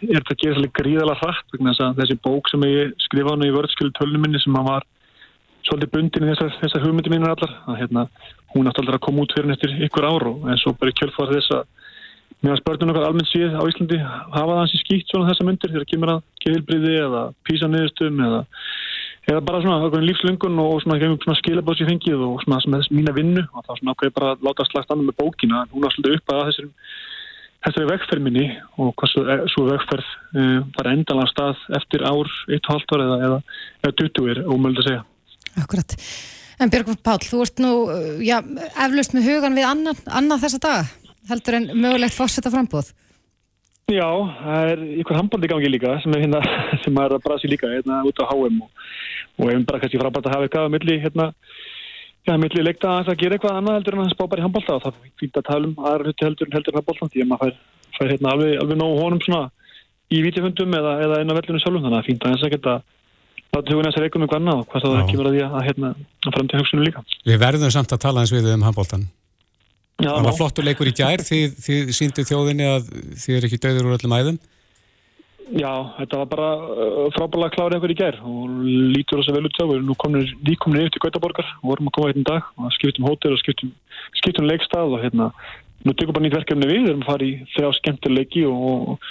[0.03, 3.32] er þetta að gera svolítið gríðalega hratt vegna þess að þessi bók sem ég skrifa
[3.32, 4.88] hann í vörðskilu tölnum minni sem hann var
[5.63, 8.05] svolítið bundin í þessar, þessar hugmyndi mínur allar að hérna,
[8.51, 11.32] hún átti aldrei að koma út fyrir eftir ykkur ár og en svo bara kjölfar
[11.32, 11.63] þess að
[12.44, 15.90] meðan spörnum okkar almennt síð á Íslandi hafa það hansi skýtt svona þessa myndir þegar
[15.92, 18.40] kemur að geðilbriði eða písanniðustum eða,
[19.28, 23.66] eða bara svona lífslöngun og svona, í fengið og svona sem þess mína vinnu og
[23.68, 25.66] þá svona okkur bara að láta slagst annað með bókina.
[25.74, 26.72] Hún var svolítið upp að þessari
[27.66, 28.48] þessari vegferð minni
[28.80, 33.06] og hvað svo, svo vegferð uh, var endalega stað eftir ár, eitt og halvt ár
[33.06, 33.40] eða, eða,
[33.84, 35.02] eða 20 er ómöld að segja.
[35.60, 35.96] Akkurat.
[36.60, 38.38] En Björgvin Páll, þú ert nú, uh, já,
[38.86, 40.88] eflaust með hugan við annan, annað þessa daga,
[41.30, 42.91] heldur en mögulegt fórseta frambúð.
[43.89, 46.41] Já, það er ykkur handbandi í gangi líka sem er hérna,
[46.84, 48.86] sem er að brasi líka hérna út á HM og,
[49.41, 51.26] og ef bara kannski frábært að hafa eitthvað á milli hérna,
[52.28, 54.86] já, milli leikta að gera eitthvað annað heldur en að spá bara í handbólta og
[54.86, 57.32] það er fínt að tala um aðra hluti heldur en heldur en handbólta því að
[57.34, 57.57] maður fær,
[57.97, 59.43] fær hérna alveg, alveg nógu honum svona
[60.09, 62.78] í vítifundum eða, eða inn á vellinu sjálfum þannig að fínt að þess að geta
[63.49, 65.01] láta hugun þessar eikum eitthvað annað og hvað það Já.
[65.03, 67.03] ekki verið að að hérna að fram til hugsunum líka.
[67.26, 69.07] Við verðum samt að tala eins við um handbóltan.
[70.00, 72.89] Já, Það var flottur leikur í gær, þið, þið síndu þjóðinni að
[73.20, 74.39] þið er ekki döður úr öllum æðum.
[75.50, 78.60] Já, þetta var bara uh, frábæðlega klárið einhver í gær og
[78.93, 79.64] lítur þess að vel út þá.
[79.66, 82.76] Við erum nú komin, nýkomin yfir til Gautaborgar og vorum að koma einn dag og
[82.78, 83.74] skiptum hótel og skiptum,
[84.22, 85.32] skiptum leikstað og hérna,
[85.88, 89.10] nú tekum bara nýtt verkefni við, við erum að fara í þrjá skemmtileg leiki og,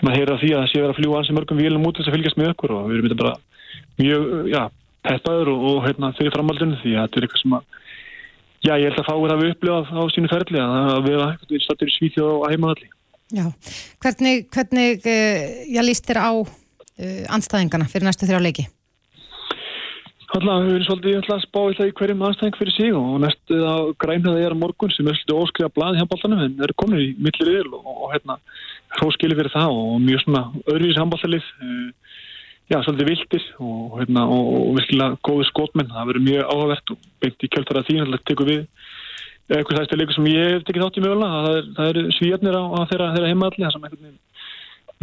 [0.00, 2.16] maður heyra því að það sé verið að fljúa ansi mörgum vélum út þess að
[2.16, 3.34] fylgjast með okkur og við erum þetta bara
[4.00, 4.62] mjög, já,
[5.08, 7.81] peppaður og, og hérna, fyrir framhaldinu því að þetta er eitthvað sem að
[8.62, 11.94] Já, ég held að fáir hafi upplifað á sínu ferli að við erum stættir í
[11.96, 12.92] Svíþjóð og heimaðalli.
[13.32, 13.46] Já,
[14.04, 18.68] hvernig, hvernig uh, já, líst þér á uh, anstæðingana fyrir næstu þrjá leiki?
[20.32, 23.58] alltaf, við erum svolítið alltaf að spá það í hverjum aðstæðing fyrir sig og næstu
[23.60, 27.02] á grænhaði er á morgun sem er svolítið óskriða blað hjá bóltanum en eru komin
[27.02, 28.38] í millir yfir og, og hérna
[28.98, 31.88] hróskili fyrir það og mjög svona öðruvis handbóltalið uh,
[32.72, 37.06] já, svolítið viltir og hérna og, og virkilega góði skotmenn, það verður mjög áhugavert og
[37.22, 38.62] beint í kjöldfara því alltaf tekur við
[39.52, 41.40] eitthvað það er leikur sem ég hef tekið þátt í mögulega
[41.76, 44.14] það eru er svíjarnir á, á þeirra, þeirra heimaðalli það sem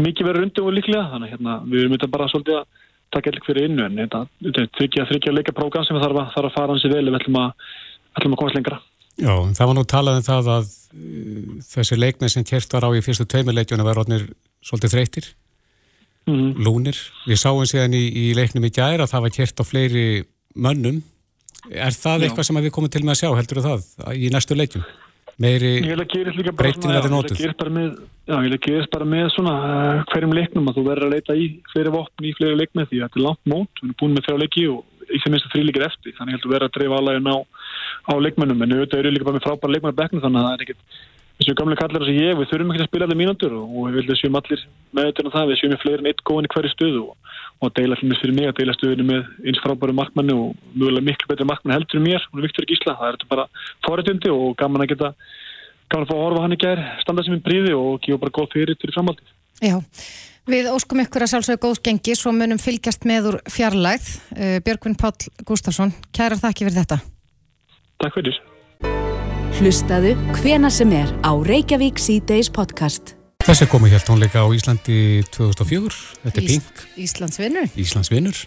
[0.04, 1.08] mikið verður undir og líklega.
[1.14, 4.22] Þannig hérna við erum þetta bara svolítið að taka eitthvað fyrir innu en þetta
[4.62, 7.40] er þryggja, þryggja leika prógram sem þarf að, þarf að fara hansi vel við ætlum
[7.42, 7.68] að,
[8.20, 8.80] ætlum að komast lengra.
[9.20, 12.90] Já, það var nú talað um það að uh, þessi leikmenn sem kert var á
[12.96, 14.30] í fyrstu tveimirleikjuna var rótnir
[14.64, 15.32] svolítið þreytir
[16.30, 16.66] mm -hmm.
[16.66, 20.08] lúnir, við sáum síðan í, í leiknum í gæra að það var kert á fleiri
[20.56, 21.02] mönnum
[21.70, 22.24] er það Já.
[22.26, 23.82] eitthvað sem við komum til með að sjá, heldur það
[24.16, 24.86] í næstu leikjum?
[25.40, 25.72] meiri
[26.60, 27.54] breyting verður nótuð ég
[28.44, 31.46] vil að gerist bara með svona uh, hverjum leiknum að þú verður að leita í
[31.72, 34.28] fleiri vopn í fleiri leikmið því að þetta er langt mót við erum búin með
[34.28, 37.32] þrjá leiki og í þeim minnstu þrjí leikir eftir þannig heldur verður að dreifa alveg
[37.32, 37.38] á,
[38.12, 40.66] á leikmennum en auðvitað eru líka bara með frábæra leikmennar bekna þannig að það er
[40.66, 41.00] ekkert
[41.40, 44.14] þessu gamle kallar þessu ég, við þurfum ekki að spila allir mínundur og við viljum
[44.14, 44.62] að sjöum allir
[44.92, 47.14] með þetta það, við sjöum í fleiri en eitt góðan í hverju stöðu og,
[47.64, 51.30] og deila allir fyrir mig að deila stöðinu með eins frábæru markmanni og mjögulega miklu
[51.32, 53.46] betri markmanni heldur um mér og Viktor Gísla, það er þetta bara
[53.88, 55.14] fórætundi og gaman að geta
[55.90, 58.36] gaman að fá að horfa hann í gær, standa sem í bríði og gefa bara
[58.36, 59.32] góð fyrir til framhaldið.
[59.64, 59.76] Já,
[60.50, 63.08] við óskum ykkur að sjálfsögja góðsgengi svo munum fylgjast
[69.60, 73.10] Hlustaðu hvena sem er á Reykjavík C-Days podcast.
[73.43, 76.84] Þessi komu hér tónleika á Íslandi 2004, þetta er Ís, Pink.
[77.03, 77.68] Íslandsvinnur.
[77.84, 78.39] Íslandsvinnur.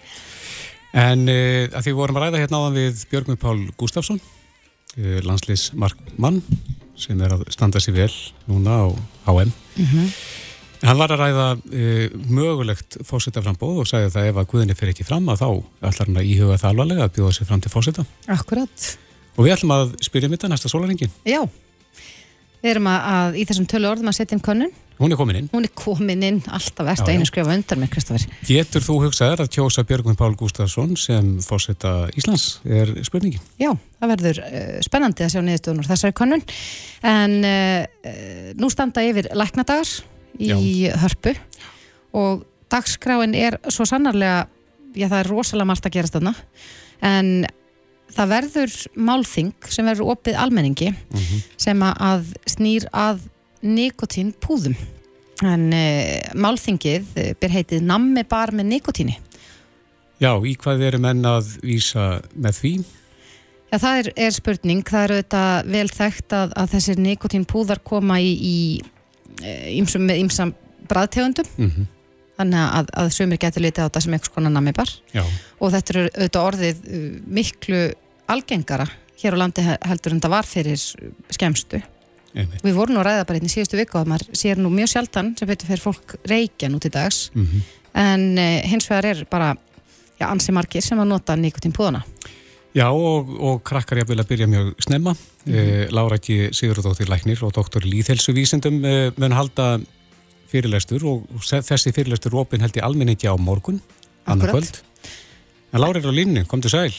[1.03, 6.41] En uh, að því vorum að ræða hérna áðan við Björgvin Pál Gustafsson, uh, landsliðsmarkmann
[7.05, 8.11] sem er að standa sér vel
[8.49, 8.89] núna á
[9.29, 9.53] HM.
[9.53, 10.11] Mm -hmm.
[10.89, 15.05] Hann var að ræða uh, mögulegt fósitaframbóð og sagði að ef að Guðinni fyrir ekki
[15.05, 15.49] fram að þá
[15.93, 18.09] ætlar hann að íhuga það alvarlega að bjóða sér fram til fósita.
[18.33, 18.99] Akkurat.
[19.37, 21.13] Og við ætlum að spyrja um þetta næsta sólaringin.
[21.29, 21.41] Já,
[22.63, 24.73] við erum að, að í þessum tölu orðum að setja inn könnun.
[25.03, 25.47] Hún er komin inn.
[25.51, 28.27] Hún er komin inn, alltaf verðt að einu skrifa undan með Kristoffer.
[28.47, 33.43] Getur þú hugsaðar að kjósa Björgvin Pál Gustafsson sem fórseta Íslands, er spurningin?
[33.59, 36.45] Já, það verður uh, spennandi að sjá niðurstöðunar þessari könnun.
[37.09, 38.13] En uh,
[38.61, 39.91] nú standa yfir læknadagar
[40.39, 40.95] í já.
[41.03, 41.35] hörpu
[42.21, 44.45] og dagskráin er svo sannarlega,
[44.95, 46.37] já það er rosalega margt að gerast þarna,
[47.03, 47.35] en
[48.17, 51.45] það verður málþing sem verður opið almenningi mm -hmm.
[51.57, 53.27] sem að snýr að
[53.63, 54.77] nikotín púðum
[55.43, 59.19] en e, málþingið eh, ber heitið nammi bar með nikotíni
[60.23, 62.73] Já, í hvað eru menn að vísa með því?
[63.73, 67.81] Já, það er, er spurning, það eru þetta vel þekkt að, að þessir nikotín púðar
[67.83, 70.55] koma í, í ymsum, með ymsam
[70.87, 71.49] bræðtegundum.
[71.57, 71.91] Mm -hmm
[72.43, 75.25] þannig að, að sömur getur litið á þetta sem einhvers konar namibar Já.
[75.59, 77.81] og þetta er auðvitað orðið uh, miklu
[78.33, 78.87] algengara
[79.23, 80.87] hér á landi heldur en það var fyrir
[81.33, 81.83] skemstu
[82.33, 82.63] Einmitt.
[82.65, 84.89] Við vorum nú að ræða bara einn í síðustu viku og maður sér nú mjög
[84.95, 87.61] sjaldan sem betur fyrir fólk reykja nú til dags mm -hmm.
[87.93, 89.57] en uh, hins vegar er bara
[90.19, 92.05] já, ansi margir sem að nota nikotín púðana
[92.73, 95.57] Já og, og krakkar ég vil að byrja mjög snemma mm -hmm.
[95.57, 99.81] eh, Lára ekki Sigurðardóttir Læknir og doktor Líðhelsuvísindum eh, mun halda
[100.53, 103.81] fyrirlestur og þessi fyrirlestur er opinn held í almenningi á morgun,
[104.29, 104.83] annar kvöld.
[105.73, 106.93] En Lári er á línu, kom til sæl.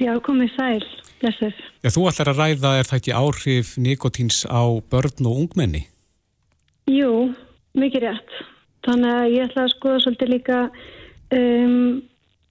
[0.00, 0.84] Já, komið sæl,
[1.20, 1.52] blessur.
[1.84, 5.84] Já, þú ætlar að ræða, er það ekki áhrif nikotíns á börn og ungmenni?
[6.90, 7.34] Jú,
[7.78, 8.38] mikið rétt.
[8.84, 10.58] Þannig að ég ætla að skoða svolítið líka
[11.36, 12.02] um,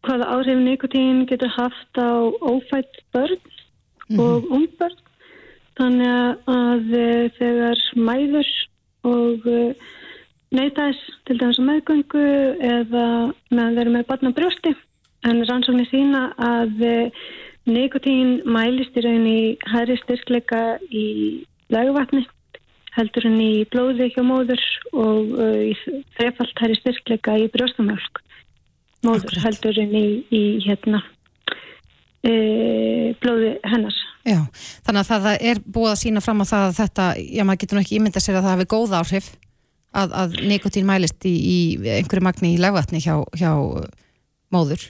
[0.05, 2.11] hvaða áhrif nikotín getur haft á
[2.41, 4.21] ófætt börn mm -hmm.
[4.21, 4.99] og ungbörn.
[5.77, 8.49] Þannig að uh, þegar mæður
[9.03, 9.47] og
[10.53, 12.25] neyta þess til dæmis á meðgöngu
[12.73, 13.05] eða
[13.53, 14.75] með að vera með barna brjósti.
[15.23, 17.25] En rannsóknir sína að eh,
[17.69, 19.41] nikotín mælist í raun í
[19.71, 21.05] hæri styrkleika í
[21.71, 22.25] legvatni
[22.97, 24.61] heldur henni í blóði hjá móður
[24.93, 25.73] og uh, í
[26.17, 28.21] þrefald hæri styrkleika í brjóstamjölk
[29.03, 29.43] móður Akkurat.
[29.47, 31.01] heldur henni í, í hérna
[32.23, 32.33] e,
[33.23, 34.39] blóði hennars Já,
[34.85, 37.79] þannig að það er búið að sína fram á það að þetta, já maður getur
[37.79, 39.31] nú ekki ímynda sér að það hefði góð áhrif
[39.93, 41.57] að, að nikotín mælist í, í
[41.99, 43.53] einhverju magni í legvatni hjá, hjá
[44.53, 44.89] móður?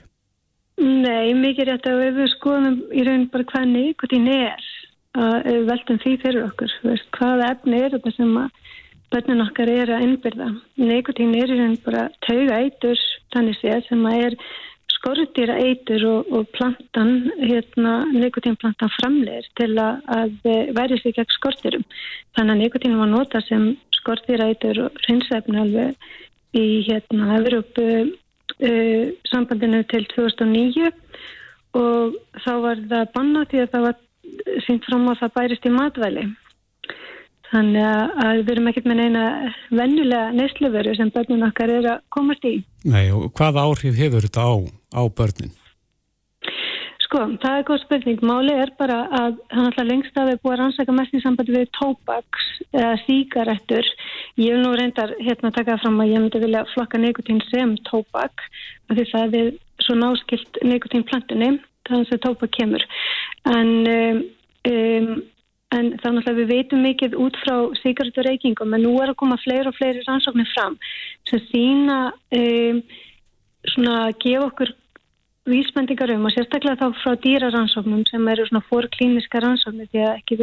[0.82, 1.88] Nei, mikið rétt.
[1.88, 4.70] Að við skoðum í raun bara hvað nikotín er
[5.14, 8.62] að veltum því fyrir okkur veist, hvaða efni er þetta sem að
[9.14, 10.50] börnun okkar er að innbyrða?
[10.82, 13.02] Nikotín er í raun bara tauga eitur
[13.36, 14.38] þannig séð sem að er
[15.04, 21.86] skortýra eitur og, og plantan hérna, nikotínplantan framleir til að, að verði sig gegn skortýrum
[22.38, 23.74] þannig að nikotín var nota sem
[24.04, 26.12] skortýrætur og hreinsefni alveg
[26.60, 30.92] í hérna Evropu uh, sambandinu til 2009
[31.80, 34.00] og þá var það bannað því að það var
[34.68, 36.28] sínt fram á það bærist í matvæli.
[37.54, 39.26] Þannig að við erum ekkert með neina
[39.70, 42.56] vennulega neysluveru sem börnun okkar er að komast í.
[42.90, 44.54] Nei, og hvaða áhrif hefur þetta á,
[44.98, 45.54] á börnin?
[47.14, 48.22] Sko, það er góð spurning.
[48.26, 51.54] Máli er bara að hann alltaf lengst að við búum að rannsaka mest í sambandi
[51.54, 53.90] við tóbaks eða síkarettur.
[54.42, 58.48] Ég vil nú reyndar hérna taka fram að ég myndi vilja flokka nikotín sem tóbak
[58.90, 59.54] af því það er
[59.86, 61.52] svo náskilt nikotínplantinni
[61.86, 62.90] þannig að tóbak kemur.
[63.54, 64.26] En um,
[64.74, 65.16] um,
[65.78, 69.38] en þannig að við veitum mikið út frá sigarettur reykingum en nú er að koma
[69.46, 70.82] fleiri og fleiri rannsóknir fram
[71.30, 72.88] sem sína um,
[73.70, 74.80] svona að gefa okkur
[75.50, 80.38] vísbendingar um og sérstaklega þá frá dýrarannsóknum sem eru svona fórklíniska rannsóknir því að ekki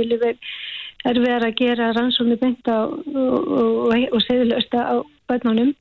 [1.08, 4.96] er verið að gera rannsóknir bynda og, og, og, og segðilegsta á
[5.30, 5.72] börnunum.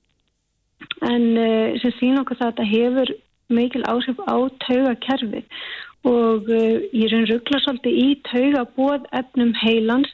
[1.04, 3.14] En uh, sem sína okkur það að þetta hefur
[3.52, 5.46] mikil áhrif á taugakerfið
[6.08, 10.12] og uh, ég raun ruggla svolítið í tauga bóð efnum heilans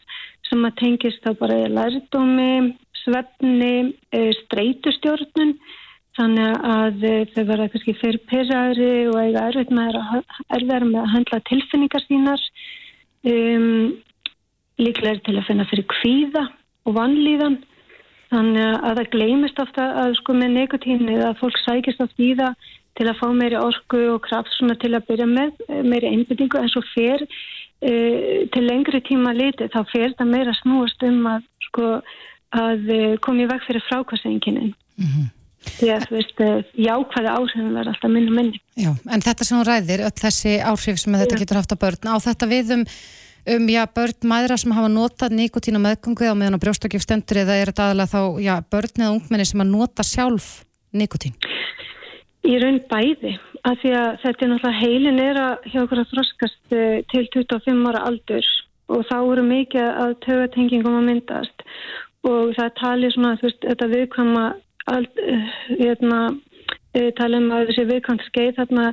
[0.49, 3.75] sem að tengist þá bara lærdómi, svefni,
[4.17, 5.59] uh, streytustjórnun
[6.15, 11.13] þannig að uh, þau verða kannski fyrir pyrraðri og eiga erfitt með að, með að
[11.13, 12.43] handla tilfinningar sínar.
[13.25, 13.95] Um,
[14.81, 16.45] líklega er til að finna fyrir kvíða
[16.85, 17.59] og vannlíðan
[18.31, 22.71] þannig að það gleymist ofta að sko með nekotínu að fólk sækist ofta í það
[22.95, 26.59] til að fá meiri orku og kraft svona til að byrja með eh, meiri einbyrtingu
[26.59, 31.47] en svo fer uh, til lengri tíma liti þá fer það meira snúast um að
[31.69, 31.89] sko
[32.55, 32.91] að
[33.25, 35.25] komi vekk fyrir frákvæmsenginin mm -hmm.
[35.75, 36.41] Því að þú veist
[36.85, 40.99] jákvæða áhrifin verður alltaf minni minni Já, en þetta sem hún ræðir, öll þessi áhrif
[41.01, 42.89] sem þetta getur haft á börn, á þetta við um
[43.45, 47.41] um, já, börn maðra sem hafa notað nikotín og meðgöngu á meðan á brjóstakjöf stendur
[47.43, 50.49] eða er þetta aðalega þá, já, börn eða ungmenni sem að nota sjálf
[50.95, 51.35] nikotín?
[52.45, 53.35] Í raun bæði,
[53.65, 57.25] af því að þetta er náttúrulega heilin er að hjá okkur að þroskast eh, til
[57.33, 58.49] 25 ára aldur
[58.93, 61.65] og þá eru mikið að tögatengingum að myndast
[62.25, 64.45] og það tali svona, þú veist, þetta viðkvæma
[64.93, 66.19] eh, hérna,
[66.93, 68.87] eh, tala um að þessi viðkvæmt skeið þarna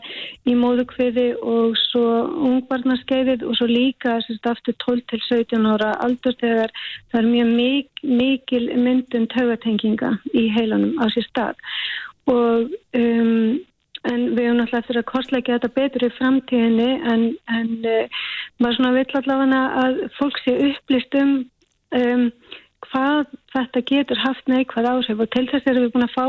[0.49, 2.05] í móðukviði og svo
[2.51, 6.72] ungbarnaskeiðið og svo líka sérst aftur 12 til 17 ára aldur þegar
[7.12, 11.61] það er mjög mik mikil myndun tögatenginga í heilanum á sér stað.
[12.30, 13.61] Og um,
[14.11, 17.24] en við höfum náttúrulega eftir að kostleika þetta betur í framtíðinni en,
[17.55, 18.22] en uh,
[18.59, 21.36] maður svona vill allavega að fólk sé upplýst um,
[21.99, 22.24] um
[22.87, 26.26] hvað þetta getur haft neikvæð áhrif og til þess erum við búin að fá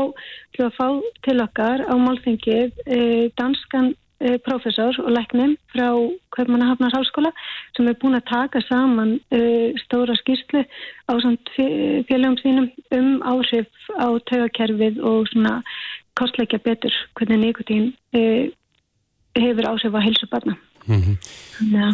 [0.54, 0.88] til, að fá
[1.26, 5.88] til okkar á málþingið uh, danskan uh, profesor og leknum frá
[6.36, 7.32] Kaupmannahafnar háskóla
[7.76, 10.64] sem er búin að taka saman uh, stóra skýrslu
[11.10, 11.12] á
[11.56, 15.60] félagum sínum um áhrif á tögakerfið og svona
[16.18, 18.46] kostleikja betur hvernig nikotín uh,
[19.34, 20.56] hefur áhrif á helsu barna.
[20.86, 21.16] Mm -hmm.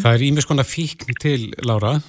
[0.02, 2.00] Það er ímest konar fíkn til, Lára.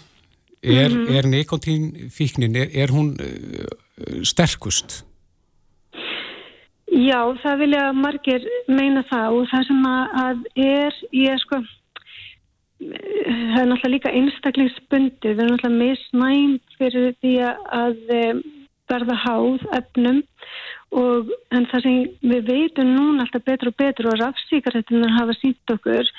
[0.61, 1.15] Er, mm -hmm.
[1.17, 5.05] er nikotín fíknin, er, er hún uh, sterkust?
[6.91, 11.55] Já, það vilja margir meina það og það sem að er, ég sko,
[12.79, 17.33] það er náttúrulega líka einstaklingsbundi, við erum náttúrulega misnæm fyrir því
[17.81, 17.95] að
[18.91, 20.21] verða háð efnum
[20.91, 21.99] og en það sem
[22.33, 26.09] við veitum núna alltaf betur og betur og rafsíkaretunar hafa sínt okkur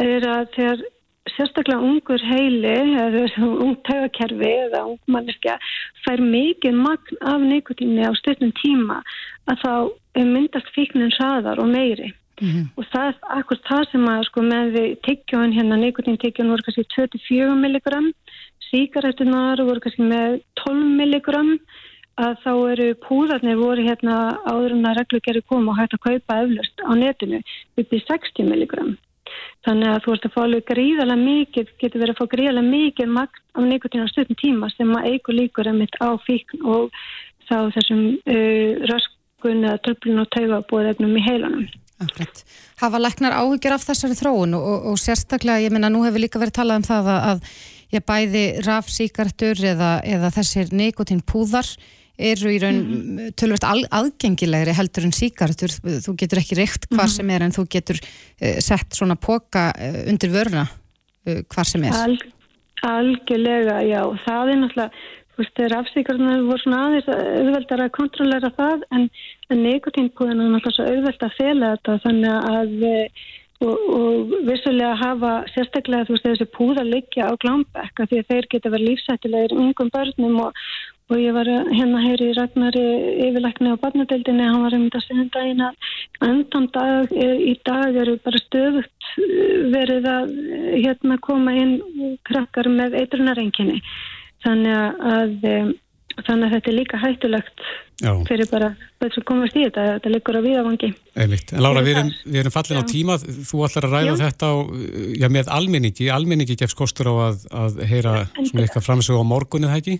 [0.00, 0.84] er að þegar
[1.34, 5.56] sérstaklega ungur heili eða ung taugakerfi eða ung manneskja
[6.04, 9.00] fær mikið magn af nikotínu á stundum tíma
[9.50, 9.72] að þá
[10.34, 12.66] myndast fíknin saðar og meiri mm -hmm.
[12.76, 16.84] og það er akkur það sem að sko með tiggjóin hérna nikotín tiggjóin voru kannski
[16.94, 18.12] 24 milligram
[18.70, 21.58] síkaretunar voru kannski með 12 milligram
[22.16, 24.14] að þá eru púðarnir voru hérna
[24.48, 27.42] áður en að reglugjari koma og hægt að kaupa eflust á netinu
[27.76, 28.96] upp í 60 milligram.
[29.66, 33.08] Þannig að þú ert að fá alveg gríðarlega mikið, getur verið að fá gríðarlega mikið
[33.16, 37.00] magt á nikotínu á stundum tíma sem að eigur líkur að mitt á fíkn og
[37.48, 41.66] þá þessum uh, röskun eða tröflun og taugabóðefnum í heilanum.
[41.96, 42.42] Akkurat.
[42.78, 46.40] Hafa læknar áhyggjur af þessari þróun og, og, og sérstaklega, ég minna, nú hefur líka
[46.42, 51.70] verið talað um það að, að ég bæði rafsíkartur eða, eða þessir nikotín púðar
[52.16, 53.34] eru í raun mm -hmm.
[53.36, 55.72] tölvöld aðgengilegri heldur en síkartur
[56.04, 57.16] þú getur ekki reykt hvar mm -hmm.
[57.16, 60.66] sem er en þú getur uh, sett svona póka uh, undir vörna
[61.26, 62.18] uh, hvar sem er Al,
[62.82, 64.90] Algjörlega, já það er náttúrulega,
[65.32, 69.10] þú veist, þegar afsíkarnar voru svona aðeins auðveldar að kontrollera það en,
[69.50, 72.70] en nikotínpúðan er náttúrulega svo auðveld að fela þetta þannig að
[73.64, 78.48] og, og vissulega hafa sérstaklega þú veist þessi púða liggja á glámbekka því að þeir
[78.52, 80.60] geta verið lífsættilegir ungum börnum og
[81.06, 82.84] og ég var hérna heyri í Ragnari
[83.28, 88.16] yfirleikni á barnadeildinni, hann var um þetta sem daginn að endan dag í dag eru
[88.24, 89.10] bara stöðut
[89.74, 90.36] verið að
[90.74, 91.76] hérna koma inn
[92.26, 93.82] krakkar með eitrunarenginni
[94.44, 95.74] þannig að
[96.24, 97.64] þannig að þetta er líka hættulegt
[98.00, 98.10] Já.
[98.28, 101.52] fyrir bara þess að komast í þetta þetta liggur á viðavangi Einmitt.
[101.52, 104.18] En Lára, við erum, við erum fallin á tíma þú ætlar að ræða já.
[104.24, 104.54] þetta á,
[105.20, 109.82] já, með almenningi almenningi gefst kostur á að, að heyra eitthvað framsög á morgunni, það
[109.82, 109.98] ekki?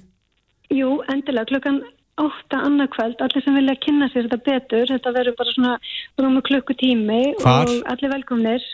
[0.75, 1.83] Jú, endilega, klukkan
[2.17, 5.75] 8 annarkvæld, allir sem vilja kynna sér þetta betur, þetta verður bara svona
[6.21, 7.69] rúmu klukkutími Hvar?
[7.69, 8.65] og allir velkomnir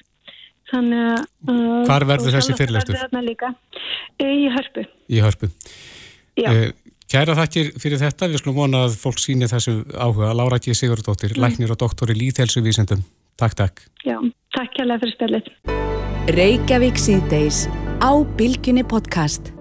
[0.71, 3.01] þannig að Hvar verður þessi fyrirlestur?
[4.23, 5.51] Í hörpu Í hörpu
[6.39, 6.71] Já uh,
[7.13, 10.31] Kæra þakkir fyrir þetta, við skulum vona að fólk síni þessu áhuga.
[10.39, 10.73] Lára G.
[10.79, 11.45] Sigurðardóttir, mm.
[11.45, 13.05] læknir og doktor í Líðhelsu vísendum.
[13.37, 13.87] Takk, takk.
[14.09, 14.17] Já,
[14.57, 15.51] takk kærlega fyrir spillit.
[16.33, 17.67] Reykjavík síðdeis
[18.01, 19.53] á Bilginni podcast.